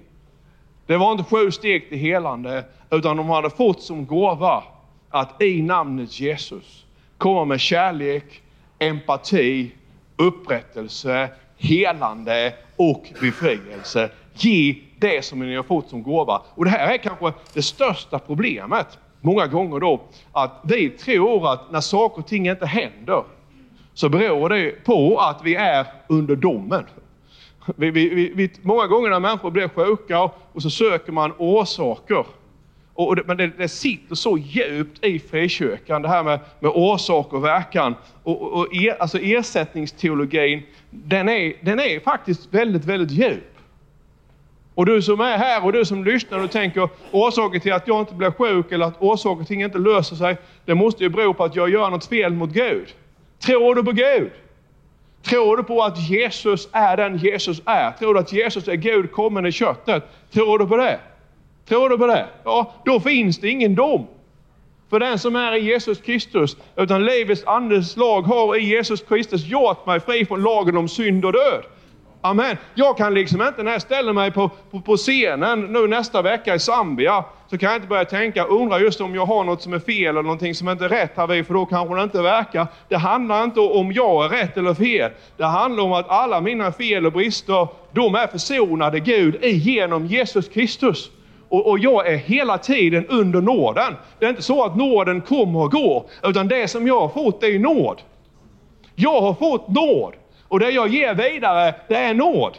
Det 0.85 0.97
var 0.97 1.11
inte 1.11 1.23
sju 1.23 1.51
steg 1.51 1.89
till 1.89 1.97
helande, 1.97 2.65
utan 2.89 3.17
de 3.17 3.29
hade 3.29 3.49
fått 3.49 3.81
som 3.81 4.05
gåva 4.05 4.63
att 5.09 5.41
i 5.41 5.61
namnet 5.61 6.19
Jesus 6.19 6.85
komma 7.21 7.45
med 7.45 7.59
kärlek, 7.59 8.41
empati, 8.79 9.71
upprättelse, 10.17 11.29
helande 11.57 12.53
och 12.75 13.05
befrielse. 13.21 14.09
Ge 14.33 14.75
det 14.99 15.25
som 15.25 15.39
ni 15.39 15.55
har 15.55 15.63
fått 15.63 15.89
som 15.89 16.03
gåva. 16.03 16.41
Och 16.55 16.65
det 16.65 16.71
här 16.71 16.93
är 16.93 16.97
kanske 16.97 17.33
det 17.53 17.61
största 17.61 18.19
problemet 18.19 18.99
många 19.21 19.47
gånger 19.47 19.79
då, 19.79 20.01
att 20.31 20.61
vi 20.63 20.89
tror 20.89 21.53
att 21.53 21.71
när 21.71 21.81
saker 21.81 22.21
och 22.21 22.27
ting 22.27 22.49
inte 22.49 22.65
händer, 22.65 23.23
så 23.93 24.09
beror 24.09 24.49
det 24.49 24.83
på 24.85 25.17
att 25.17 25.41
vi 25.43 25.55
är 25.55 25.87
under 26.07 26.35
domen. 26.35 26.85
Vi, 27.75 27.91
vi, 27.91 28.31
vi, 28.35 28.51
många 28.61 28.87
gånger 28.87 29.09
när 29.09 29.19
människor 29.19 29.51
blir 29.51 29.67
sjuka 29.67 30.21
och 30.53 30.61
så 30.61 30.69
söker 30.69 31.11
man 31.11 31.33
orsaker 31.37 32.25
och 33.07 33.15
det, 33.15 33.23
men 33.25 33.37
det, 33.37 33.51
det, 33.57 33.67
sitter 33.67 34.15
så 34.15 34.37
djupt 34.37 35.05
i 35.05 35.19
frikyrkan, 35.19 36.01
det 36.01 36.09
här 36.09 36.23
med, 36.23 36.39
med 36.59 36.71
orsak 36.75 37.33
och 37.33 37.43
verkan. 37.43 37.95
Och, 38.23 38.41
och, 38.41 38.59
och 38.59 38.73
er, 38.73 38.95
alltså 38.99 39.17
ersättningsteologin, 39.17 40.63
den 40.89 41.29
är, 41.29 41.53
den 41.61 41.79
är 41.79 41.99
faktiskt 41.99 42.53
väldigt, 42.53 42.85
väldigt 42.85 43.11
djup. 43.11 43.57
Och 44.75 44.85
du 44.85 45.01
som 45.01 45.21
är 45.21 45.37
här 45.37 45.65
och 45.65 45.73
du 45.73 45.85
som 45.85 46.05
lyssnar 46.05 46.43
och 46.43 46.51
tänker 46.51 46.89
orsaken 47.11 47.61
till 47.61 47.73
att 47.73 47.87
jag 47.87 47.99
inte 47.99 48.13
blir 48.13 48.31
sjuk 48.31 48.71
eller 48.71 48.85
att 48.85 49.01
orsaken 49.01 49.45
till 49.45 49.57
att 49.57 49.63
inte 49.63 49.77
löser 49.77 50.15
sig, 50.15 50.37
det 50.65 50.75
måste 50.75 51.03
ju 51.03 51.09
bero 51.09 51.33
på 51.33 51.43
att 51.43 51.55
jag 51.55 51.69
gör 51.69 51.89
något 51.89 52.05
fel 52.05 52.33
mot 52.33 52.49
Gud. 52.49 52.87
Tror 53.39 53.75
du 53.75 53.83
på 53.83 53.91
Gud? 53.91 54.31
Tror 55.23 55.57
du 55.57 55.63
på 55.63 55.83
att 55.83 56.09
Jesus 56.09 56.69
är 56.71 56.97
den 56.97 57.17
Jesus 57.17 57.61
är? 57.65 57.91
Tror 57.91 58.13
du 58.13 58.19
att 58.19 58.33
Jesus 58.33 58.67
är 58.67 58.75
Gud 58.75 59.11
kommen 59.11 59.45
i 59.45 59.51
köttet? 59.51 60.03
Tror 60.33 60.59
du 60.59 60.67
på 60.67 60.77
det? 60.77 60.99
Tror 61.67 61.89
du 61.89 61.97
på 61.97 62.07
det? 62.07 62.27
Ja, 62.43 62.73
då 62.85 62.99
finns 62.99 63.39
det 63.39 63.49
ingen 63.49 63.75
dom 63.75 64.07
för 64.91 64.99
den 64.99 65.19
som 65.19 65.35
är 65.35 65.55
i 65.55 65.59
Jesus 65.59 66.01
Kristus. 66.01 66.57
Utan 66.75 67.05
livets 67.05 67.43
andes 67.45 67.97
lag 67.97 68.21
har 68.21 68.55
i 68.55 68.63
Jesus 68.63 69.01
Kristus 69.01 69.45
gjort 69.45 69.85
mig 69.85 69.99
fri 69.99 70.25
från 70.25 70.41
lagen 70.41 70.77
om 70.77 70.87
synd 70.87 71.25
och 71.25 71.33
död. 71.33 71.63
Amen. 72.21 72.57
Jag 72.75 72.97
kan 72.97 73.13
liksom 73.13 73.41
inte 73.41 73.63
när 73.63 73.71
jag 73.71 73.81
ställer 73.81 74.13
mig 74.13 74.31
på, 74.31 74.49
på, 74.71 74.81
på, 74.81 74.97
scenen 74.97 75.61
nu 75.61 75.87
nästa 75.87 76.21
vecka 76.21 76.55
i 76.55 76.59
Zambia, 76.59 77.23
så 77.49 77.57
kan 77.57 77.69
jag 77.69 77.77
inte 77.77 77.87
börja 77.87 78.05
tänka, 78.05 78.43
undra 78.43 78.79
just 78.79 79.01
om 79.01 79.15
jag 79.15 79.25
har 79.25 79.43
något 79.43 79.61
som 79.61 79.73
är 79.73 79.79
fel 79.79 80.07
eller 80.07 80.21
någonting 80.21 80.55
som 80.55 80.69
inte 80.69 80.85
är 80.85 80.89
rätt 80.89 81.11
här 81.15 81.27
vid, 81.27 81.47
för 81.47 81.53
då 81.53 81.65
kanske 81.65 81.95
det 81.95 82.03
inte 82.03 82.21
verkar. 82.21 82.67
Det 82.89 82.97
handlar 82.97 83.43
inte 83.43 83.59
om 83.59 83.91
jag 83.91 84.25
är 84.25 84.29
rätt 84.29 84.57
eller 84.57 84.73
fel. 84.73 85.11
Det 85.37 85.45
handlar 85.45 85.83
om 85.83 85.93
att 85.93 86.09
alla 86.09 86.41
mina 86.41 86.71
fel 86.71 87.05
och 87.05 87.11
brister, 87.11 87.67
de 87.91 88.15
är 88.15 88.27
försonade 88.27 88.99
Gud 88.99 89.43
genom 89.43 90.05
Jesus 90.05 90.49
Kristus. 90.49 91.11
Och, 91.51 91.69
och, 91.69 91.79
jag 91.79 92.07
är 92.07 92.17
hela 92.17 92.57
tiden 92.57 93.07
under 93.07 93.41
nåden. 93.41 93.95
Det 94.19 94.25
är 94.25 94.29
inte 94.29 94.41
så 94.41 94.63
att 94.63 94.75
nåden 94.75 95.21
kommer 95.21 95.59
och 95.59 95.71
går, 95.71 96.05
utan 96.23 96.47
det 96.47 96.67
som 96.67 96.87
jag 96.87 96.99
har 96.99 97.09
fått 97.09 97.43
är 97.43 97.59
nåd. 97.59 98.01
Jag 98.95 99.21
har 99.21 99.33
fått 99.33 99.67
nåd 99.67 100.13
och 100.47 100.59
det 100.59 100.69
jag 100.69 100.87
ger 100.87 101.13
vidare, 101.13 101.75
det 101.87 101.95
är 101.95 102.13
nåd. 102.13 102.57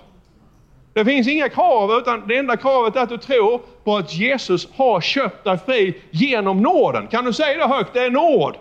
Det 0.93 1.05
finns 1.05 1.29
inga 1.29 1.49
krav, 1.49 1.93
utan 1.93 2.29
det 2.29 2.37
enda 2.37 2.57
kravet 2.57 2.97
är 2.97 3.01
att 3.01 3.09
du 3.09 3.19
tror 3.19 3.61
på 3.85 3.97
att 3.97 4.15
Jesus 4.15 4.69
har 4.77 5.01
köpt 5.01 5.45
dig 5.45 5.59
fri 5.59 5.95
genom 6.11 6.63
nåden. 6.63 7.07
Kan 7.07 7.25
du 7.25 7.33
säga 7.33 7.59
det 7.59 7.75
högt? 7.75 7.95
Det 7.95 8.01
är 8.01 8.11
nåd. 8.11 8.57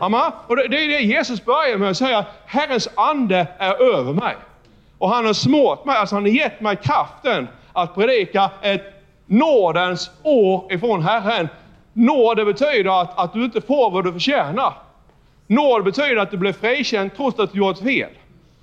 Amen. 0.00 0.32
Och 0.46 0.56
det, 0.56 0.68
det 0.68 0.84
är 0.84 0.88
det 0.88 1.00
Jesus 1.00 1.44
börjar 1.44 1.78
med 1.78 1.90
att 1.90 1.96
säga, 1.96 2.24
Herrens 2.46 2.88
ande 2.94 3.46
är 3.58 3.82
över 3.94 4.12
mig. 4.12 4.36
Och 4.98 5.08
han 5.08 5.26
har 5.26 5.32
smort 5.32 5.84
mig, 5.84 5.96
alltså 5.96 6.16
han 6.16 6.22
har 6.22 6.30
gett 6.30 6.60
mig 6.60 6.76
kraften 6.76 7.48
att 7.72 7.94
predika 7.94 8.50
ett 8.62 8.99
nådens 9.30 10.10
år 10.22 10.72
ifrån 10.72 11.02
Herren. 11.02 11.48
Nåd 11.92 12.36
det 12.36 12.44
betyder 12.44 13.00
att, 13.00 13.18
att 13.18 13.32
du 13.32 13.44
inte 13.44 13.60
får 13.60 13.90
vad 13.90 14.04
du 14.04 14.12
förtjänar. 14.12 14.72
Nåd 15.46 15.84
betyder 15.84 16.16
att 16.16 16.30
du 16.30 16.36
blir 16.36 16.52
frikänd 16.52 17.10
trots 17.16 17.38
att 17.38 17.52
du 17.52 17.58
gjort 17.58 17.78
fel. 17.78 18.10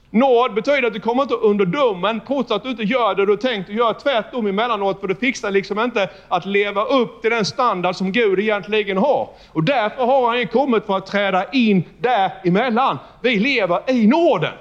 Nåd 0.10 0.54
betyder 0.54 0.88
att 0.88 0.94
du 0.94 1.00
kommer 1.00 1.22
inte 1.22 1.36
under 1.36 1.66
domen 1.66 2.22
trots 2.28 2.52
att 2.52 2.64
du 2.64 2.70
inte 2.70 2.84
gör 2.84 3.16
det 3.16 3.26
du 3.26 3.38
tänkt. 3.38 3.68
Du 3.68 3.74
gör 3.74 3.94
tvärtom 3.94 4.48
emellanåt 4.48 5.00
för 5.00 5.08
du 5.08 5.16
fixar 5.16 5.52
liksom 5.52 5.80
inte 5.80 6.10
att 6.28 6.46
leva 6.46 6.84
upp 6.84 7.22
till 7.22 7.32
den 7.32 7.46
standard 7.46 7.96
som 7.96 8.12
Gud 8.12 8.40
egentligen 8.40 8.98
har. 8.98 9.30
Och 9.54 9.64
därför 9.64 10.06
har 10.06 10.36
han 10.36 10.48
kommit 10.48 10.86
för 10.86 10.98
att 10.98 11.06
träda 11.06 11.52
in 11.52 11.84
däremellan. 12.00 12.98
Vi 13.22 13.40
lever 13.40 13.92
i 13.92 14.08
nåden. 14.08 14.54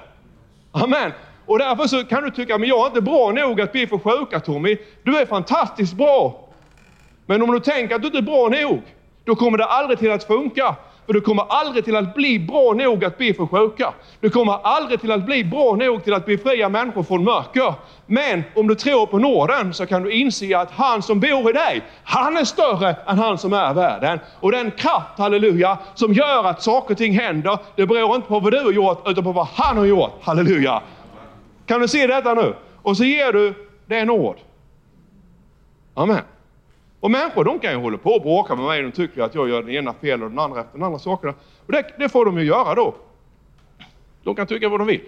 Amen. 0.73 1.12
Och 1.47 1.59
därför 1.59 1.87
så 1.87 2.05
kan 2.05 2.23
du 2.23 2.31
tycka, 2.31 2.59
men 2.59 2.69
jag 2.69 2.83
är 2.83 2.87
inte 2.87 3.01
bra 3.01 3.33
nog 3.33 3.61
att 3.61 3.73
be 3.73 3.87
för 3.87 3.99
sjuka 3.99 4.41
Tommy. 4.41 4.77
Du 5.03 5.19
är 5.19 5.27
fantastiskt 5.27 5.95
bra. 5.95 6.49
Men 7.27 7.43
om 7.43 7.53
du 7.53 7.61
tänker 7.61 7.95
att 7.95 8.01
du 8.01 8.07
inte 8.07 8.19
är 8.19 8.23
bra 8.23 8.49
nog, 8.49 8.83
då 9.25 9.35
kommer 9.35 9.59
det 9.59 9.65
aldrig 9.65 9.99
till 9.99 10.11
att 10.11 10.25
funka. 10.25 10.77
För 11.07 11.13
du 11.13 11.21
kommer 11.21 11.45
aldrig 11.49 11.85
till 11.85 11.97
att 11.97 12.15
bli 12.15 12.39
bra 12.39 12.73
nog 12.73 13.05
att 13.05 13.19
be 13.19 13.35
för 13.35 13.47
sjuka. 13.47 13.93
Du 14.21 14.31
kommer 14.31 14.59
aldrig 14.63 15.01
till 15.01 15.13
att 15.13 15.27
bli 15.27 15.45
bra 15.45 15.75
nog 15.75 16.05
till 16.05 16.15
att 16.15 16.27
befria 16.27 16.69
människor 16.69 17.03
från 17.03 17.25
mörker. 17.25 17.75
Men 18.07 18.43
om 18.55 18.69
du 18.69 18.75
tror 18.75 19.07
på 19.07 19.19
nåden 19.19 19.75
så 19.75 19.87
kan 19.87 20.03
du 20.03 20.13
inse 20.13 20.59
att 20.59 20.71
han 20.71 21.03
som 21.03 21.21
bor 21.21 21.51
i 21.51 21.53
dig, 21.53 21.83
han 22.05 22.37
är 22.37 22.45
större 22.45 22.97
än 23.07 23.19
han 23.19 23.39
som 23.39 23.53
är 23.53 23.75
världen. 23.75 24.19
Och 24.41 24.53
den 24.53 24.71
kraft, 24.71 25.19
halleluja, 25.19 25.79
som 25.95 26.13
gör 26.13 26.45
att 26.45 26.63
saker 26.63 26.95
och 26.95 26.99
ting 26.99 27.19
händer, 27.19 27.59
det 27.77 27.87
beror 27.87 28.17
inte 28.17 28.29
på 28.29 28.41
vad 28.41 28.53
du 28.53 28.61
har 28.61 28.73
gjort, 28.73 29.09
utan 29.09 29.25
på 29.25 29.33
vad 29.33 29.47
han 29.47 29.77
har 29.77 29.85
gjort. 29.85 30.13
Halleluja! 30.23 30.83
Kan 31.66 31.81
du 31.81 31.88
se 31.88 32.07
detta 32.07 32.35
nu? 32.35 32.55
Och 32.83 32.96
så 32.96 33.05
ger 33.05 33.33
du 33.33 33.55
det 33.87 34.05
nåd. 34.05 34.37
Amen. 35.94 36.22
Och 37.00 37.11
människor 37.11 37.44
de 37.44 37.59
kan 37.59 37.72
ju 37.72 37.79
hålla 37.79 37.98
på 37.98 38.11
och 38.11 38.22
bråka 38.22 38.57
med 38.57 38.64
mig. 38.64 38.83
De 38.83 38.92
tycker 38.92 39.22
att 39.22 39.35
jag 39.35 39.48
gör 39.48 39.62
den 39.62 39.70
ena 39.70 39.92
fel 39.92 40.22
och 40.22 40.31
den 40.31 40.38
andra 40.38 40.61
efter 40.61 40.72
den 40.72 40.83
andra 40.83 40.98
sakerna. 40.98 41.35
Och 41.66 41.72
det, 41.72 41.94
det 41.98 42.09
får 42.09 42.24
de 42.24 42.38
ju 42.38 42.44
göra 42.44 42.74
då. 42.74 42.94
De 44.22 44.35
kan 44.35 44.46
tycka 44.46 44.68
vad 44.68 44.81
de 44.81 44.87
vill. 44.87 45.02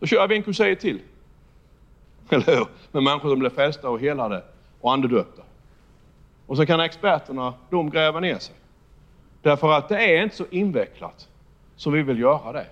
Så 0.00 0.06
kör 0.06 0.28
vi 0.28 0.36
en 0.36 0.42
kursej 0.42 0.76
till. 0.76 1.00
Eller 2.30 2.56
hur? 2.56 2.66
Med 2.92 3.02
människor 3.02 3.28
som 3.30 3.38
blir 3.38 3.50
fästa, 3.50 3.90
och 3.90 4.00
helade 4.00 4.42
och 4.80 4.92
andedöpta. 4.92 5.42
Och 6.46 6.56
så 6.56 6.66
kan 6.66 6.80
experterna, 6.80 7.54
de 7.70 7.90
gräva 7.90 8.20
ner 8.20 8.38
sig. 8.38 8.54
Därför 9.42 9.72
att 9.72 9.88
det 9.88 10.16
är 10.16 10.22
inte 10.22 10.36
så 10.36 10.44
invecklat 10.50 11.28
som 11.76 11.92
vi 11.92 12.02
vill 12.02 12.18
göra 12.18 12.52
det. 12.52 12.66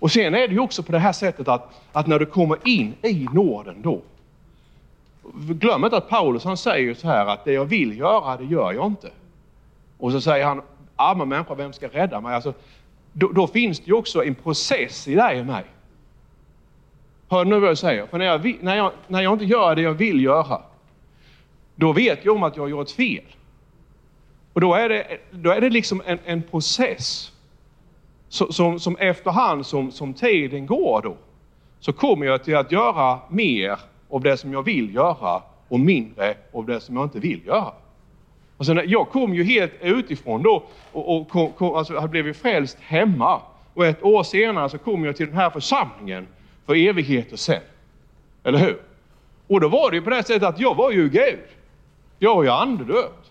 Och 0.00 0.12
sen 0.12 0.34
är 0.34 0.48
det 0.48 0.54
ju 0.54 0.60
också 0.60 0.82
på 0.82 0.92
det 0.92 0.98
här 0.98 1.12
sättet 1.12 1.48
att, 1.48 1.72
att 1.92 2.06
när 2.06 2.18
du 2.18 2.26
kommer 2.26 2.58
in 2.64 2.94
i 3.02 3.28
Norden, 3.32 3.82
då. 3.82 4.02
Glöm 5.34 5.84
inte 5.84 5.96
att 5.96 6.08
Paulus 6.08 6.44
han 6.44 6.56
säger 6.56 6.94
så 6.94 7.06
här 7.06 7.26
att 7.26 7.44
det 7.44 7.52
jag 7.52 7.64
vill 7.64 7.98
göra, 7.98 8.36
det 8.36 8.44
gör 8.44 8.72
jag 8.72 8.86
inte. 8.86 9.10
Och 9.98 10.12
så 10.12 10.20
säger 10.20 10.44
han, 10.44 10.62
arma 10.96 11.24
människa, 11.24 11.54
vem 11.54 11.72
ska 11.72 11.88
rädda 11.88 12.20
mig? 12.20 12.34
Alltså, 12.34 12.54
då, 13.12 13.28
då 13.28 13.46
finns 13.46 13.80
det 13.80 13.86
ju 13.86 13.92
också 13.92 14.24
en 14.24 14.34
process 14.34 15.08
i 15.08 15.14
dig 15.14 15.40
och 15.40 15.46
mig. 15.46 15.64
Hör 17.28 17.44
nu 17.44 17.60
vad 17.60 17.70
jag 17.70 17.78
säger? 17.78 18.06
För 18.06 18.18
när 18.18 18.24
jag, 18.24 18.56
när, 18.60 18.76
jag, 18.76 18.92
när 19.06 19.20
jag 19.22 19.32
inte 19.32 19.44
gör 19.44 19.74
det 19.74 19.82
jag 19.82 19.94
vill 19.94 20.24
göra, 20.24 20.62
då 21.74 21.92
vet 21.92 22.24
jag 22.24 22.36
om 22.36 22.42
att 22.42 22.56
jag 22.56 22.62
har 22.62 22.68
gjort 22.68 22.90
fel. 22.90 23.24
Och 24.52 24.60
då 24.60 24.74
är 24.74 24.88
det, 24.88 25.18
då 25.30 25.50
är 25.50 25.60
det 25.60 25.70
liksom 25.70 26.02
en, 26.06 26.18
en 26.24 26.42
process 26.42 27.32
som, 28.30 28.80
som 28.80 28.96
efterhand 28.96 29.66
som, 29.66 29.90
som 29.90 30.14
tiden 30.14 30.66
går 30.66 31.02
då, 31.02 31.16
så 31.80 31.92
kommer 31.92 32.26
jag 32.26 32.44
till 32.44 32.56
att 32.56 32.72
göra 32.72 33.18
mer 33.28 33.78
av 34.10 34.20
det 34.20 34.36
som 34.36 34.52
jag 34.52 34.62
vill 34.62 34.94
göra 34.94 35.42
och 35.68 35.80
mindre 35.80 36.34
av 36.52 36.66
det 36.66 36.80
som 36.80 36.96
jag 36.96 37.04
inte 37.04 37.18
vill 37.18 37.46
göra. 37.46 37.72
Och 38.56 38.66
sen, 38.66 38.82
jag 38.86 39.08
kom 39.08 39.34
ju 39.34 39.44
helt 39.44 39.72
utifrån 39.80 40.42
då 40.42 40.62
och, 40.92 41.16
och 41.16 41.28
kom, 41.28 41.52
kom, 41.52 41.74
alltså, 41.74 42.08
blev 42.08 42.26
ju 42.26 42.34
frälst 42.34 42.78
hemma. 42.80 43.40
Och 43.74 43.86
ett 43.86 44.02
år 44.02 44.22
senare 44.22 44.68
så 44.68 44.78
kom 44.78 45.04
jag 45.04 45.16
till 45.16 45.26
den 45.26 45.36
här 45.36 45.50
församlingen 45.50 46.26
för 46.66 46.74
evigheter 46.74 47.36
sen. 47.36 47.62
Eller 48.44 48.58
hur? 48.58 48.80
Och 49.46 49.60
då 49.60 49.68
var 49.68 49.90
det 49.90 49.96
ju 49.96 50.02
på 50.02 50.10
det 50.10 50.22
sättet 50.22 50.42
att 50.42 50.60
jag 50.60 50.74
var 50.74 50.90
ju 50.90 51.08
Gud. 51.08 51.46
Jag 52.18 52.34
var 52.34 52.42
ju 52.42 52.50
andedöpt. 52.50 53.30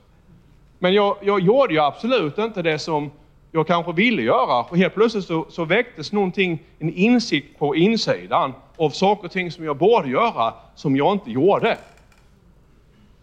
Men 0.80 0.94
jag, 0.94 1.18
jag 1.22 1.40
gjorde 1.40 1.74
ju 1.74 1.80
absolut 1.80 2.38
inte 2.38 2.62
det 2.62 2.80
som 2.80 3.12
jag 3.52 3.68
kanske 3.68 3.92
ville 3.92 4.22
göra. 4.22 4.64
Och 4.64 4.78
helt 4.78 4.94
plötsligt 4.94 5.26
så, 5.26 5.46
så 5.50 5.66
väcktes 5.66 6.12
någonting, 6.12 6.60
en 6.80 6.94
insikt 6.94 7.60
på 7.60 7.76
insidan 7.76 8.54
av 8.78 8.90
saker 8.90 9.26
och 9.26 9.32
ting 9.32 9.52
som 9.52 9.66
jag 9.66 9.78
borde 9.78 10.10
göra, 10.10 10.54
som 10.76 10.96
jag 10.96 11.14
inte 11.14 11.32
gjorde. 11.32 11.78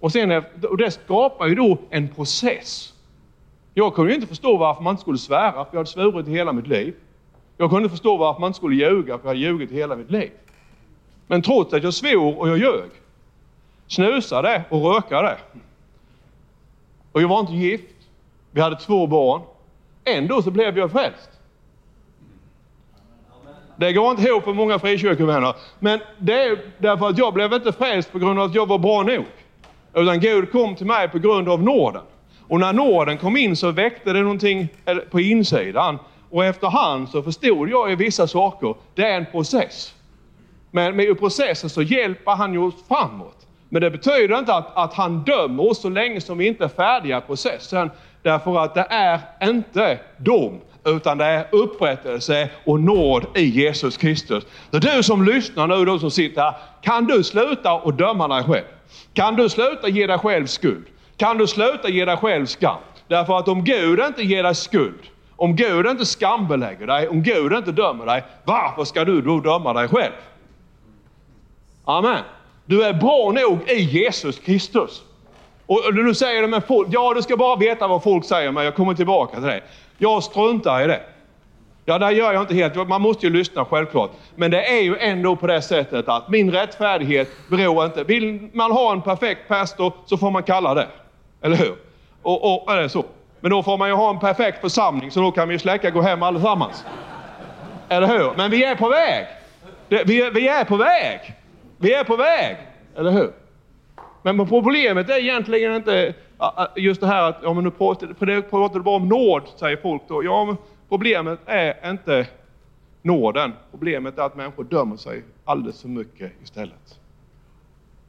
Och, 0.01 0.13
sen, 0.13 0.43
och 0.71 0.77
det 0.77 0.91
skapar 0.91 1.47
ju 1.47 1.55
då 1.55 1.79
en 1.91 2.09
process. 2.09 2.93
Jag 3.75 3.95
kunde 3.95 4.15
inte 4.15 4.27
förstå 4.27 4.57
varför 4.57 4.83
man 4.83 4.91
inte 4.91 5.01
skulle 5.01 5.19
svära, 5.19 5.53
för 5.53 5.69
jag 5.71 5.79
hade 5.79 5.91
svurit 5.91 6.29
i 6.29 6.31
hela 6.31 6.53
mitt 6.53 6.67
liv. 6.67 6.95
Jag 7.57 7.71
kunde 7.71 7.83
inte 7.83 7.93
förstå 7.93 8.17
varför 8.17 8.41
man 8.41 8.49
inte 8.49 8.57
skulle 8.57 8.77
ljuga, 8.77 9.19
för 9.19 9.25
jag 9.25 9.29
hade 9.29 9.41
ljugit 9.41 9.73
i 9.73 9.75
hela 9.75 9.97
mitt 9.97 10.11
liv. 10.11 10.31
Men 11.27 11.43
trots 11.43 11.75
att 11.75 11.83
jag 11.83 11.95
svor 11.95 12.39
och 12.39 12.49
jag 12.49 12.59
ljög, 12.59 12.91
snusade 13.87 14.65
och 14.69 14.95
rökade, 14.95 15.37
och 17.13 17.23
jag 17.23 17.29
var 17.29 17.41
inte 17.41 17.53
gift, 17.53 17.95
vi 18.51 18.61
hade 18.61 18.77
två 18.77 19.07
barn, 19.07 19.43
Ändå 20.07 20.43
så 20.43 20.51
blev 20.51 20.79
jag 20.79 20.93
frälst. 20.93 21.31
Det 23.77 23.93
går 23.93 24.11
inte 24.11 24.23
ihop 24.23 24.45
för 24.45 24.53
många 24.53 24.79
frikyrkovänner. 24.79 25.55
Men 25.79 26.01
det 26.19 26.43
är 26.43 26.59
därför 26.79 27.09
att 27.09 27.19
jag 27.19 27.35
blev 27.35 27.53
inte 27.53 27.73
frälst 27.73 28.13
på 28.13 28.19
grund 28.19 28.39
av 28.39 28.45
att 28.47 28.55
jag 28.55 28.67
var 28.67 28.79
bra 28.79 29.03
nog. 29.03 29.25
Utan 29.95 30.21
Gud 30.21 30.53
kom 30.53 30.75
till 30.75 30.87
mig 30.87 31.09
på 31.09 31.19
grund 31.19 31.49
av 31.49 31.63
nåden. 31.63 32.03
Och 32.49 32.61
när 32.61 32.73
nåden 32.73 33.19
kom 33.19 33.37
in 33.37 33.57
så 33.57 33.71
väckte 33.71 34.13
det 34.13 34.23
någonting 34.23 34.69
eh, 34.85 34.97
på 34.97 35.21
insidan. 35.21 35.99
Och 36.31 36.45
efterhand 36.45 37.09
så 37.09 37.23
förstod 37.23 37.69
jag 37.69 37.91
ju 37.91 37.97
vissa 37.97 38.27
saker. 38.27 38.75
Det 38.95 39.03
är 39.03 39.17
en 39.17 39.27
process. 39.27 39.95
Men 40.71 40.97
med 40.97 41.19
processen 41.19 41.71
så 41.71 41.83
hjälper 41.83 42.33
han 42.33 42.53
ju 42.53 42.59
oss 42.59 42.75
framåt. 42.89 43.47
Men 43.69 43.83
det 43.83 43.91
betyder 43.91 44.39
inte 44.39 44.55
att, 44.55 44.77
att 44.77 44.95
han 44.95 45.23
dömer 45.23 45.71
oss 45.71 45.81
så 45.81 45.89
länge 45.89 46.21
som 46.21 46.39
vi 46.39 46.47
inte 46.47 46.65
är 46.65 46.69
färdiga 46.69 47.19
i 47.19 47.21
processen. 47.21 47.91
Därför 48.27 48.59
att 48.59 48.75
det 48.75 48.87
är 48.91 49.21
inte 49.43 49.99
dom, 50.17 50.61
utan 50.85 51.19
det 51.19 51.25
är 51.25 51.47
upprättelse 51.53 52.49
och 52.65 52.81
nåd 52.81 53.27
i 53.35 53.45
Jesus 53.45 53.97
Kristus. 53.97 54.45
Så 54.71 54.79
du 54.79 55.03
som 55.03 55.25
lyssnar 55.25 55.67
nu, 55.67 55.85
du 55.85 55.99
som 55.99 56.11
sitter 56.11 56.43
här, 56.43 56.55
kan 56.83 57.05
du 57.05 57.25
sluta 57.25 57.73
och 57.73 57.95
döma 57.95 58.29
dig 58.29 58.45
själv? 58.45 58.65
Kan 59.13 59.37
du 59.37 59.49
sluta 59.49 59.89
ge 59.89 60.07
dig 60.07 60.19
själv 60.19 60.47
skuld? 60.47 60.87
Kan 61.17 61.39
du 61.39 61.47
sluta 61.47 61.89
ge 61.89 62.05
dig 62.05 62.17
själv 62.17 62.47
skam? 62.47 62.77
Därför 63.09 63.39
att 63.39 63.49
om 63.49 63.65
Gud 63.65 64.01
inte 64.01 64.23
ger 64.23 64.43
dig 64.43 64.55
skuld, 64.55 65.03
om 65.37 65.57
Gud 65.57 65.87
inte 65.87 66.07
skambelägger 66.07 66.87
dig, 66.87 67.09
om 67.09 67.23
Gud 67.23 67.53
inte 67.53 67.73
dömer 67.73 68.07
dig, 68.07 68.25
varför 68.45 68.85
ska 68.85 69.05
du 69.05 69.23
då 69.23 69.41
döma 69.41 69.73
dig 69.73 69.89
själv? 69.89 70.15
Amen. 71.85 72.23
Du 72.65 72.85
är 72.85 72.93
bra 72.93 73.33
nog 73.33 73.71
i 73.71 73.81
Jesus 73.81 74.39
Kristus. 74.39 75.03
Och 75.67 75.95
nu 75.95 76.15
säger 76.15 76.43
de 76.43 76.49
med 76.49 76.65
folk, 76.65 76.89
ja 76.91 77.13
du 77.15 77.23
ska 77.23 77.37
bara 77.37 77.57
veta 77.57 77.89
vad 77.89 78.03
folk 78.03 78.25
säger, 78.25 78.53
men 78.53 78.65
jag 78.65 78.75
kommer 78.75 78.95
tillbaka 78.95 79.35
till 79.35 79.47
det. 79.47 79.61
Jag 79.99 80.23
struntar 80.23 80.85
i 80.85 80.87
det. 80.87 81.01
Ja, 81.85 81.99
det 81.99 82.13
gör 82.13 82.33
jag 82.33 82.43
inte 82.43 82.55
helt. 82.55 82.89
Man 82.89 83.01
måste 83.01 83.27
ju 83.27 83.33
lyssna 83.33 83.65
självklart. 83.65 84.11
Men 84.35 84.51
det 84.51 84.79
är 84.79 84.83
ju 84.83 84.97
ändå 84.97 85.37
på 85.37 85.47
det 85.47 85.63
sättet 85.63 86.09
att 86.09 86.29
min 86.29 86.51
rättfärdighet 86.53 87.29
beror 87.51 87.85
inte... 87.85 88.05
Vill 88.05 88.49
man 88.53 88.73
ha 88.73 88.93
en 88.93 89.03
perfekt 89.03 89.49
pastor 89.49 89.93
så 90.07 90.17
får 90.17 90.31
man 90.31 90.43
kalla 90.43 90.75
det. 90.75 90.87
Eller 91.43 91.57
hur? 91.57 91.75
Och, 92.23 92.55
och, 92.55 92.73
eller 92.73 92.89
så. 92.89 93.05
Men 93.41 93.51
då 93.51 93.63
får 93.63 93.77
man 93.77 93.89
ju 93.89 93.95
ha 93.95 94.11
en 94.11 94.19
perfekt 94.19 94.61
församling 94.61 95.11
så 95.11 95.21
då 95.21 95.31
kan 95.31 95.49
vi 95.49 95.55
ju 95.55 95.59
släcka 95.59 95.89
och 95.89 95.95
gå 95.95 96.01
hem 96.01 96.23
allesammans. 96.23 96.85
Eller 97.89 98.07
hur? 98.07 98.33
Men 98.37 98.51
vi 98.51 98.65
är 98.65 98.75
på 98.75 98.89
väg. 98.89 99.27
Vi, 99.89 100.31
vi 100.31 100.49
är 100.49 100.65
på 100.65 100.77
väg. 100.77 101.35
Vi 101.79 101.95
är 101.95 102.05
på 102.05 102.17
väg. 102.17 102.57
Eller 102.97 103.11
hur? 103.11 103.33
Men 104.33 104.47
problemet 104.49 105.11
är 105.11 105.19
egentligen 105.19 105.75
inte 105.75 106.15
just 106.77 107.01
det 107.01 107.07
här 107.07 107.23
att, 107.23 107.39
ja 107.43 107.53
men 107.53 107.65
nu 107.65 107.71
pratar, 107.71 108.07
pratar 108.43 108.75
du 108.75 108.81
bara 108.81 108.97
om 108.97 109.09
nåd, 109.09 109.43
säger 109.57 109.77
folk 109.77 110.03
då. 110.09 110.25
Ja, 110.25 110.45
men 110.45 110.57
problemet 110.89 111.39
är 111.47 111.91
inte 111.91 112.27
nåden. 113.03 113.53
Problemet 113.71 114.19
är 114.19 114.23
att 114.23 114.37
människor 114.37 114.65
dömer 114.65 114.97
sig 114.97 115.23
alldeles 115.45 115.83
för 115.83 115.89
mycket 115.89 116.33
istället. 116.43 116.99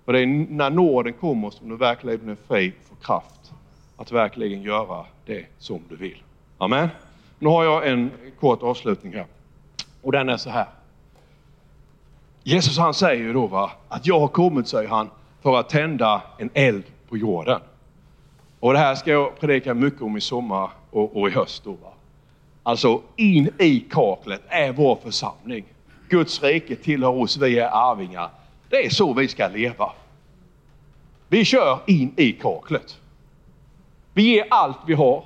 Och 0.05 0.13
det 0.13 0.19
är 0.19 0.25
när 0.49 0.69
nåden 0.69 1.13
kommer 1.13 1.49
som 1.49 1.69
du 1.69 1.75
verkligen 1.75 2.29
är 2.29 2.37
fri 2.47 2.73
och 2.81 2.87
får 2.87 3.05
kraft 3.05 3.51
att 3.97 4.11
verkligen 4.11 4.61
göra 4.61 5.05
det 5.25 5.45
som 5.57 5.81
du 5.89 5.95
vill. 5.95 6.23
Amen. 6.57 6.89
Nu 7.39 7.49
har 7.49 7.63
jag 7.63 7.87
en 7.87 8.11
kort 8.39 8.63
avslutning 8.63 9.13
här. 9.13 9.25
Och 10.01 10.11
den 10.11 10.29
är 10.29 10.37
så 10.37 10.49
här. 10.49 10.67
Jesus 12.43 12.77
han 12.77 12.93
säger 12.93 13.23
ju 13.23 13.33
då 13.33 13.47
va, 13.47 13.71
att 13.87 14.07
jag 14.07 14.19
har 14.19 14.27
kommit, 14.27 14.67
säger 14.67 14.89
han, 14.89 15.09
för 15.41 15.59
att 15.59 15.69
tända 15.69 16.21
en 16.37 16.49
eld 16.53 16.83
på 17.09 17.17
jorden. 17.17 17.61
Och 18.59 18.73
det 18.73 18.79
här 18.79 18.95
ska 18.95 19.11
jag 19.11 19.39
predika 19.39 19.73
mycket 19.73 20.01
om 20.01 20.17
i 20.17 20.21
sommar 20.21 20.69
och, 20.91 21.17
och 21.17 21.27
i 21.27 21.31
höst. 21.31 21.63
Då, 21.63 21.71
va? 21.71 21.93
Alltså 22.63 23.01
in 23.15 23.49
i 23.59 23.79
kaklet 23.79 24.41
är 24.47 24.71
vår 24.71 24.97
församling. 25.03 25.65
Guds 26.09 26.43
rike 26.43 26.75
tillhör 26.75 27.21
oss, 27.21 27.37
vi 27.37 27.59
är 27.59 27.69
arvingar. 27.91 28.29
Det 28.69 28.85
är 28.85 28.89
så 28.89 29.13
vi 29.13 29.27
ska 29.27 29.47
leva. 29.47 29.91
Vi 31.27 31.45
kör 31.45 31.79
in 31.85 32.13
i 32.17 32.31
kaklet. 32.31 32.97
Vi 34.13 34.21
ger 34.21 34.45
allt 34.49 34.77
vi 34.87 34.93
har. 34.93 35.23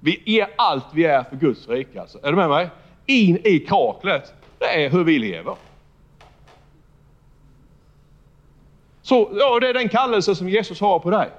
Vi 0.00 0.22
ger 0.24 0.48
allt 0.56 0.84
vi 0.92 1.04
är 1.04 1.22
för 1.22 1.36
Guds 1.36 1.68
rike. 1.68 2.00
Alltså. 2.00 2.18
Är 2.22 2.30
du 2.30 2.36
med 2.36 2.48
mig? 2.48 2.70
In 3.06 3.38
i 3.44 3.58
kaklet. 3.58 4.32
Det 4.58 4.84
är 4.84 4.90
hur 4.90 5.04
vi 5.04 5.18
lever. 5.18 5.54
Så, 9.08 9.28
ja, 9.32 9.60
det 9.60 9.68
är 9.68 9.74
den 9.74 9.88
kallelse 9.88 10.34
som 10.34 10.48
Jesus 10.48 10.80
har 10.80 10.98
på 10.98 11.10
dig. 11.10 11.30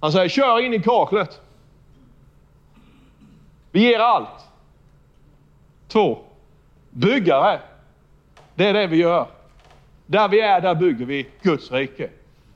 Han 0.00 0.12
säger, 0.12 0.28
kör 0.28 0.60
in 0.60 0.74
i 0.74 0.82
kaklet. 0.82 1.40
Vi 3.70 3.80
ger 3.80 3.98
allt. 3.98 4.48
Två, 5.88 6.18
byggare. 6.90 7.60
Det 8.54 8.66
är 8.66 8.74
det 8.74 8.86
vi 8.86 8.96
gör. 8.96 9.26
Där 10.06 10.28
vi 10.28 10.40
är, 10.40 10.60
där 10.60 10.74
bygger 10.74 11.04
vi 11.06 11.26
Guds 11.42 11.72
rike. 11.72 12.10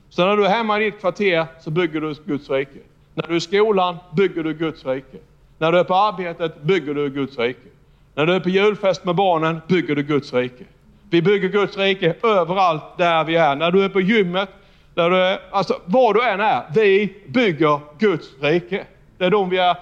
Så 0.09 0.25
när 0.25 0.37
du 0.37 0.45
är 0.45 0.49
hemma 0.49 0.79
i 0.79 0.83
ditt 0.83 0.99
kvarter 0.99 1.45
så 1.61 1.71
bygger 1.71 2.01
du 2.01 2.15
Guds 2.25 2.49
rike. 2.49 2.79
När 3.13 3.27
du 3.27 3.33
är 3.33 3.37
i 3.37 3.41
skolan 3.41 3.97
bygger 4.17 4.43
du 4.43 4.53
Guds 4.53 4.85
rike. 4.85 5.17
När 5.57 5.71
du 5.71 5.79
är 5.79 5.83
på 5.83 5.95
arbetet 5.95 6.61
bygger 6.61 6.93
du 6.93 7.09
Guds 7.09 7.37
rike. 7.37 7.69
När 8.15 8.25
du 8.25 8.33
är 8.33 8.39
på 8.39 8.49
julfest 8.49 9.05
med 9.05 9.15
barnen 9.15 9.61
bygger 9.67 9.95
du 9.95 10.03
Guds 10.03 10.33
rike. 10.33 10.65
Vi 11.09 11.21
bygger 11.21 11.49
Guds 11.49 11.77
rike 11.77 12.15
överallt 12.23 12.83
där 12.97 13.23
vi 13.23 13.35
är. 13.35 13.55
När 13.55 13.71
du 13.71 13.83
är 13.83 13.89
på 13.89 14.01
gymmet, 14.01 14.49
där 14.93 15.09
du 15.09 15.17
är, 15.17 15.39
alltså 15.51 15.81
var 15.85 16.13
du 16.13 16.23
än 16.23 16.39
är. 16.39 16.63
Vi 16.73 17.13
bygger 17.27 17.79
Guds 17.99 18.27
rike. 18.41 18.85
Det 19.17 19.25
är 19.25 19.29
de 19.29 19.49
vi 19.49 19.57
är 19.57 19.77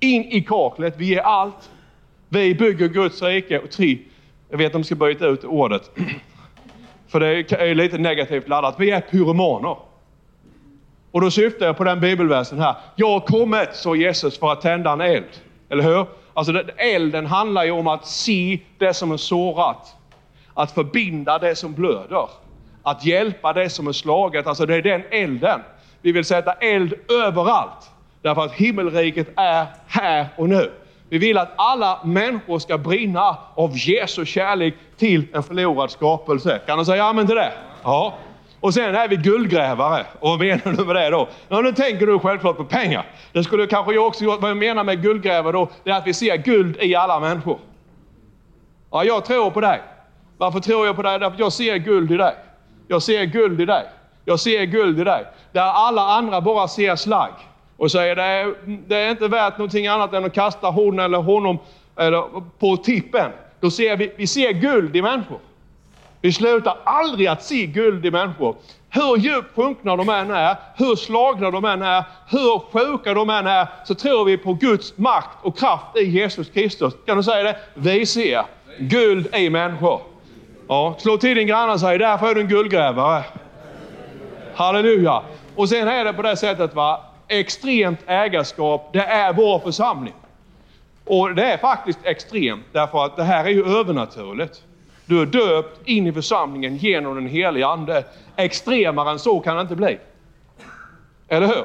in 0.00 0.24
i 0.24 0.40
kaklet. 0.40 0.94
Vi 0.96 1.14
är 1.14 1.22
allt. 1.22 1.70
Vi 2.28 2.54
bygger 2.54 2.88
Guds 2.88 3.22
rike. 3.22 3.58
Och 3.58 3.70
tre, 3.70 3.98
jag 4.50 4.58
vet 4.58 4.66
att 4.66 4.72
de 4.72 4.84
ska 4.84 4.94
byta 4.94 5.26
ut 5.26 5.44
ordet. 5.44 5.90
För 7.08 7.20
det 7.20 7.52
är 7.52 7.74
lite 7.74 7.98
negativt 7.98 8.48
laddat. 8.48 8.74
Vi 8.78 8.90
är 8.90 9.00
pyromaner. 9.00 9.76
Och 11.10 11.20
då 11.20 11.30
syftar 11.30 11.66
jag 11.66 11.76
på 11.76 11.84
den 11.84 12.00
bibelversen 12.00 12.58
här. 12.58 12.74
Jag 12.96 13.10
har 13.10 13.20
kommit, 13.20 13.68
sa 13.72 13.94
Jesus, 13.94 14.38
för 14.38 14.52
att 14.52 14.60
tända 14.60 14.92
en 14.92 15.00
eld. 15.00 15.24
Eller 15.68 15.84
hur? 15.84 16.06
Alltså 16.34 16.52
elden 16.76 17.26
handlar 17.26 17.64
ju 17.64 17.70
om 17.70 17.86
att 17.86 18.06
se 18.06 18.58
det 18.78 18.94
som 18.94 19.12
är 19.12 19.16
sårat. 19.16 19.96
Att 20.54 20.72
förbinda 20.72 21.38
det 21.38 21.56
som 21.56 21.74
blöder. 21.74 22.28
Att 22.82 23.04
hjälpa 23.04 23.52
det 23.52 23.70
som 23.70 23.88
är 23.88 23.92
slaget. 23.92 24.46
Alltså 24.46 24.66
det 24.66 24.74
är 24.74 24.82
den 24.82 25.02
elden. 25.10 25.60
Vi 26.02 26.12
vill 26.12 26.24
sätta 26.24 26.52
eld 26.52 26.94
överallt. 27.24 27.90
Därför 28.22 28.44
att 28.44 28.52
himmelriket 28.52 29.28
är 29.36 29.66
här 29.86 30.26
och 30.36 30.48
nu. 30.48 30.70
Vi 31.08 31.18
vill 31.18 31.38
att 31.38 31.52
alla 31.56 32.00
människor 32.04 32.58
ska 32.58 32.78
brinna 32.78 33.36
av 33.54 33.70
Jesu 33.74 34.24
kärlek 34.24 34.74
till 34.96 35.26
en 35.32 35.42
förlorad 35.42 35.90
skapelse. 35.90 36.60
Kan 36.66 36.78
du 36.78 36.84
säga 36.84 37.04
amen 37.04 37.26
till 37.26 37.36
det? 37.36 37.52
Ja. 37.82 38.14
Och 38.60 38.74
sen 38.74 38.94
är 38.94 39.08
vi 39.08 39.16
guldgrävare. 39.16 40.06
Och 40.20 40.28
vad 40.28 40.38
menar 40.38 40.72
du 40.76 40.84
med 40.84 40.96
det 40.96 41.10
då? 41.10 41.28
Ja, 41.48 41.60
nu 41.60 41.72
tänker 41.72 42.06
du 42.06 42.18
självklart 42.18 42.56
på 42.56 42.64
pengar. 42.64 43.06
Det 43.32 43.44
skulle 43.44 43.66
kanske 43.66 43.92
jag 43.94 44.06
också 44.06 44.24
gjort. 44.24 44.40
Vad 44.40 44.50
jag 44.50 44.56
menar 44.56 44.84
med 44.84 45.02
guldgrävare 45.02 45.52
då, 45.52 45.68
det 45.84 45.90
är 45.90 45.94
att 45.94 46.06
vi 46.06 46.14
ser 46.14 46.36
guld 46.36 46.76
i 46.80 46.94
alla 46.94 47.20
människor. 47.20 47.58
Ja, 48.90 49.04
jag 49.04 49.24
tror 49.24 49.50
på 49.50 49.60
dig. 49.60 49.80
Varför 50.40 50.60
tror 50.60 50.86
jag 50.86 50.96
på 50.96 51.02
dig? 51.02 51.18
Därför 51.18 51.34
att 51.34 51.38
jag 51.38 51.52
ser 51.52 51.76
guld 51.76 52.12
i 52.12 52.16
dig. 52.16 52.34
Jag 52.88 53.02
ser 53.02 53.24
guld 53.24 53.60
i 53.60 53.64
dig. 53.64 53.84
Jag 54.24 54.40
ser 54.40 54.64
guld 54.64 55.00
i 55.00 55.04
dig. 55.04 55.24
Där 55.52 55.60
alla 55.60 56.02
andra 56.02 56.40
bara 56.40 56.68
ser 56.68 56.96
slagg 56.96 57.32
och 57.76 57.90
säger 57.90 58.16
det 58.16 58.22
är, 58.22 58.54
det 58.86 58.96
är 58.96 59.10
inte 59.10 59.28
värt 59.28 59.58
någonting 59.58 59.86
annat 59.86 60.12
än 60.12 60.24
att 60.24 60.32
kasta 60.32 60.70
hon 60.70 60.98
eller 60.98 61.18
honom 61.18 61.58
eller, 61.96 62.24
på 62.58 62.76
tippen. 62.76 63.30
Då 63.60 63.70
ser 63.70 63.96
vi, 63.96 64.12
vi 64.16 64.26
ser 64.26 64.52
guld 64.52 64.96
i 64.96 65.02
människor. 65.02 65.38
Vi 66.20 66.32
slutar 66.32 66.76
aldrig 66.84 67.26
att 67.26 67.44
se 67.44 67.66
guld 67.66 68.06
i 68.06 68.10
människor. 68.10 68.56
Hur 68.90 69.16
djupt 69.16 69.54
sjunkna 69.56 69.96
de 69.96 70.08
än 70.08 70.30
är, 70.30 70.56
hur 70.76 70.96
slagna 70.96 71.50
de 71.50 71.64
än 71.64 71.82
är, 71.82 72.04
hur 72.28 72.58
sjuka 72.58 73.14
de 73.14 73.30
än 73.30 73.46
är, 73.46 73.66
så 73.84 73.94
tror 73.94 74.24
vi 74.24 74.36
på 74.36 74.52
Guds 74.52 74.98
makt 74.98 75.38
och 75.42 75.58
kraft 75.58 75.96
i 75.96 76.04
Jesus 76.04 76.50
Kristus. 76.50 76.94
Kan 77.06 77.16
du 77.16 77.22
säga 77.22 77.42
det? 77.42 77.56
Vi 77.74 78.06
ser 78.06 78.42
guld 78.78 79.34
i 79.34 79.50
människor. 79.50 80.09
Ja, 80.70 80.94
slå 80.98 81.16
till 81.16 81.36
din 81.36 81.46
granne 81.46 81.72
och 81.72 81.80
säg, 81.80 81.98
därför 81.98 82.30
är 82.30 82.34
du 82.34 82.40
en 82.40 82.48
guldgrävare. 82.48 83.24
Halleluja! 84.54 85.22
Och 85.56 85.68
sen 85.68 85.88
är 85.88 86.04
det 86.04 86.12
på 86.12 86.22
det 86.22 86.36
sättet, 86.36 86.74
va? 86.74 87.00
extremt 87.28 87.98
ägarskap, 88.06 88.90
det 88.92 89.04
är 89.04 89.32
vår 89.32 89.58
församling. 89.58 90.14
Och 91.04 91.34
det 91.34 91.52
är 91.52 91.56
faktiskt 91.56 91.98
extremt, 92.02 92.64
därför 92.72 93.04
att 93.04 93.16
det 93.16 93.22
här 93.22 93.44
är 93.44 93.48
ju 93.48 93.78
övernaturligt. 93.78 94.62
Du 95.06 95.22
är 95.22 95.26
döpt 95.26 95.88
in 95.88 96.06
i 96.06 96.12
församlingen 96.12 96.76
genom 96.76 97.14
den 97.14 97.26
helige 97.26 97.66
Ande. 97.66 98.04
Extremare 98.36 99.10
än 99.10 99.18
så 99.18 99.40
kan 99.40 99.56
det 99.56 99.62
inte 99.62 99.76
bli. 99.76 99.98
Eller 101.28 101.46
hur? 101.46 101.64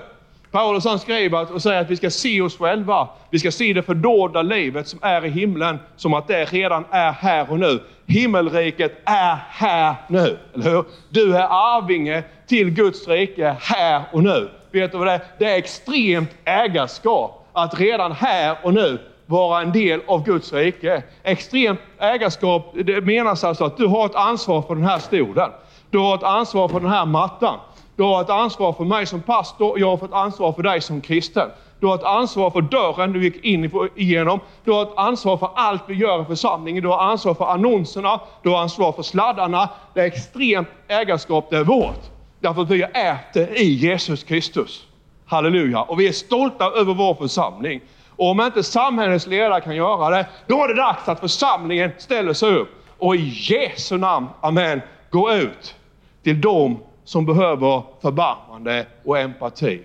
Paulus 0.55 0.85
han 0.85 0.99
skriver 0.99 1.53
och 1.53 1.61
säger 1.61 1.81
att 1.81 1.89
vi 1.89 1.95
ska 1.95 2.09
se 2.09 2.41
oss 2.41 2.57
själva. 2.57 3.07
Vi 3.29 3.39
ska 3.39 3.51
se 3.51 3.73
det 3.73 3.81
fördolda 3.83 4.41
livet 4.41 4.87
som 4.87 4.99
är 5.01 5.25
i 5.25 5.29
himlen 5.29 5.79
som 5.95 6.13
att 6.13 6.27
det 6.27 6.45
redan 6.45 6.85
är 6.91 7.11
här 7.11 7.51
och 7.51 7.59
nu. 7.59 7.79
Himmelriket 8.05 9.01
är 9.05 9.37
här 9.49 9.95
nu, 10.07 10.37
eller 10.53 10.69
hur? 10.69 10.85
Du 11.09 11.35
är 11.35 11.47
arvinge 11.49 12.23
till 12.47 12.69
Guds 12.69 13.07
rike 13.07 13.55
här 13.61 14.01
och 14.11 14.23
nu. 14.23 14.49
Vet 14.71 14.91
du 14.91 14.97
vad 14.97 15.07
det 15.07 15.13
är? 15.13 15.21
Det 15.39 15.45
är 15.45 15.57
extremt 15.57 16.29
ägarskap 16.45 17.47
att 17.53 17.79
redan 17.79 18.11
här 18.11 18.57
och 18.63 18.73
nu 18.73 18.99
vara 19.25 19.61
en 19.61 19.71
del 19.71 20.01
av 20.07 20.23
Guds 20.23 20.53
rike. 20.53 21.03
Extremt 21.23 21.79
ägarskap, 21.99 22.75
det 22.85 23.01
menas 23.01 23.43
alltså 23.43 23.65
att 23.65 23.77
du 23.77 23.87
har 23.87 24.05
ett 24.05 24.15
ansvar 24.15 24.61
för 24.61 24.75
den 24.75 24.83
här 24.83 24.99
stolen. 24.99 25.49
Du 25.89 25.97
har 25.97 26.15
ett 26.15 26.23
ansvar 26.23 26.67
för 26.67 26.79
den 26.79 26.89
här 26.89 27.05
mattan. 27.05 27.59
Du 27.95 28.03
har 28.03 28.21
ett 28.21 28.29
ansvar 28.29 28.73
för 28.73 28.83
mig 28.83 29.05
som 29.05 29.21
pastor, 29.21 29.79
jag 29.79 29.97
har 29.97 30.05
ett 30.07 30.13
ansvar 30.13 30.51
för 30.51 30.63
dig 30.63 30.81
som 30.81 31.01
kristen. 31.01 31.49
Du 31.79 31.87
har 31.87 31.95
ett 31.95 32.03
ansvar 32.03 32.49
för 32.49 32.61
dörren 32.61 33.13
du 33.13 33.23
gick 33.23 33.45
in 33.45 33.89
igenom. 33.95 34.39
Du 34.63 34.71
har 34.71 34.83
ett 34.83 34.93
ansvar 34.95 35.37
för 35.37 35.49
allt 35.55 35.83
vi 35.87 35.93
gör 35.93 36.21
i 36.21 36.25
församlingen. 36.25 36.83
Du 36.83 36.89
har 36.89 36.99
ansvar 36.99 37.33
för 37.33 37.45
annonserna, 37.45 38.19
du 38.43 38.49
har 38.49 38.61
ansvar 38.61 38.91
för 38.91 39.03
sladdarna. 39.03 39.69
Det 39.93 40.01
är 40.01 40.05
extremt 40.05 40.67
ägarskap, 40.87 41.49
det 41.49 41.57
är 41.57 41.63
vårt. 41.63 42.01
Därför 42.39 42.61
att 42.61 42.69
vi 42.69 42.83
äter 42.83 43.57
i 43.57 43.73
Jesus 43.73 44.23
Kristus. 44.23 44.85
Halleluja! 45.25 45.81
Och 45.81 45.99
vi 45.99 46.07
är 46.07 46.11
stolta 46.11 46.65
över 46.65 46.93
vår 46.93 47.13
församling. 47.13 47.81
Och 48.09 48.29
om 48.29 48.41
inte 48.41 48.63
samhällets 48.63 49.27
ledare 49.27 49.61
kan 49.61 49.75
göra 49.75 50.09
det, 50.09 50.25
då 50.47 50.63
är 50.63 50.67
det 50.67 50.73
dags 50.73 51.09
att 51.09 51.19
församlingen 51.19 51.91
ställer 51.97 52.33
sig 52.33 52.55
upp 52.55 52.69
och 52.97 53.15
i 53.15 53.31
Jesu 53.33 53.97
namn, 53.97 54.27
Amen, 54.41 54.81
gå 55.11 55.31
ut 55.31 55.75
till 56.23 56.41
dem 56.41 56.79
som 57.05 57.25
behöver 57.25 57.83
förbarmande 58.01 58.85
och 59.03 59.19
empati 59.19 59.83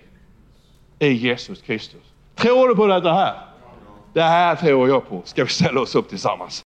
i 0.99 1.07
Jesus 1.07 1.61
Kristus. 1.61 2.01
Tror 2.35 2.67
du 2.67 2.75
på 2.75 2.87
detta 2.87 3.13
här? 3.13 3.35
Det 4.13 4.21
här 4.21 4.55
tror 4.55 4.89
jag 4.89 5.09
på. 5.09 5.21
Ska 5.25 5.43
vi 5.43 5.49
ställa 5.49 5.81
oss 5.81 5.95
upp 5.95 6.09
tillsammans? 6.09 6.59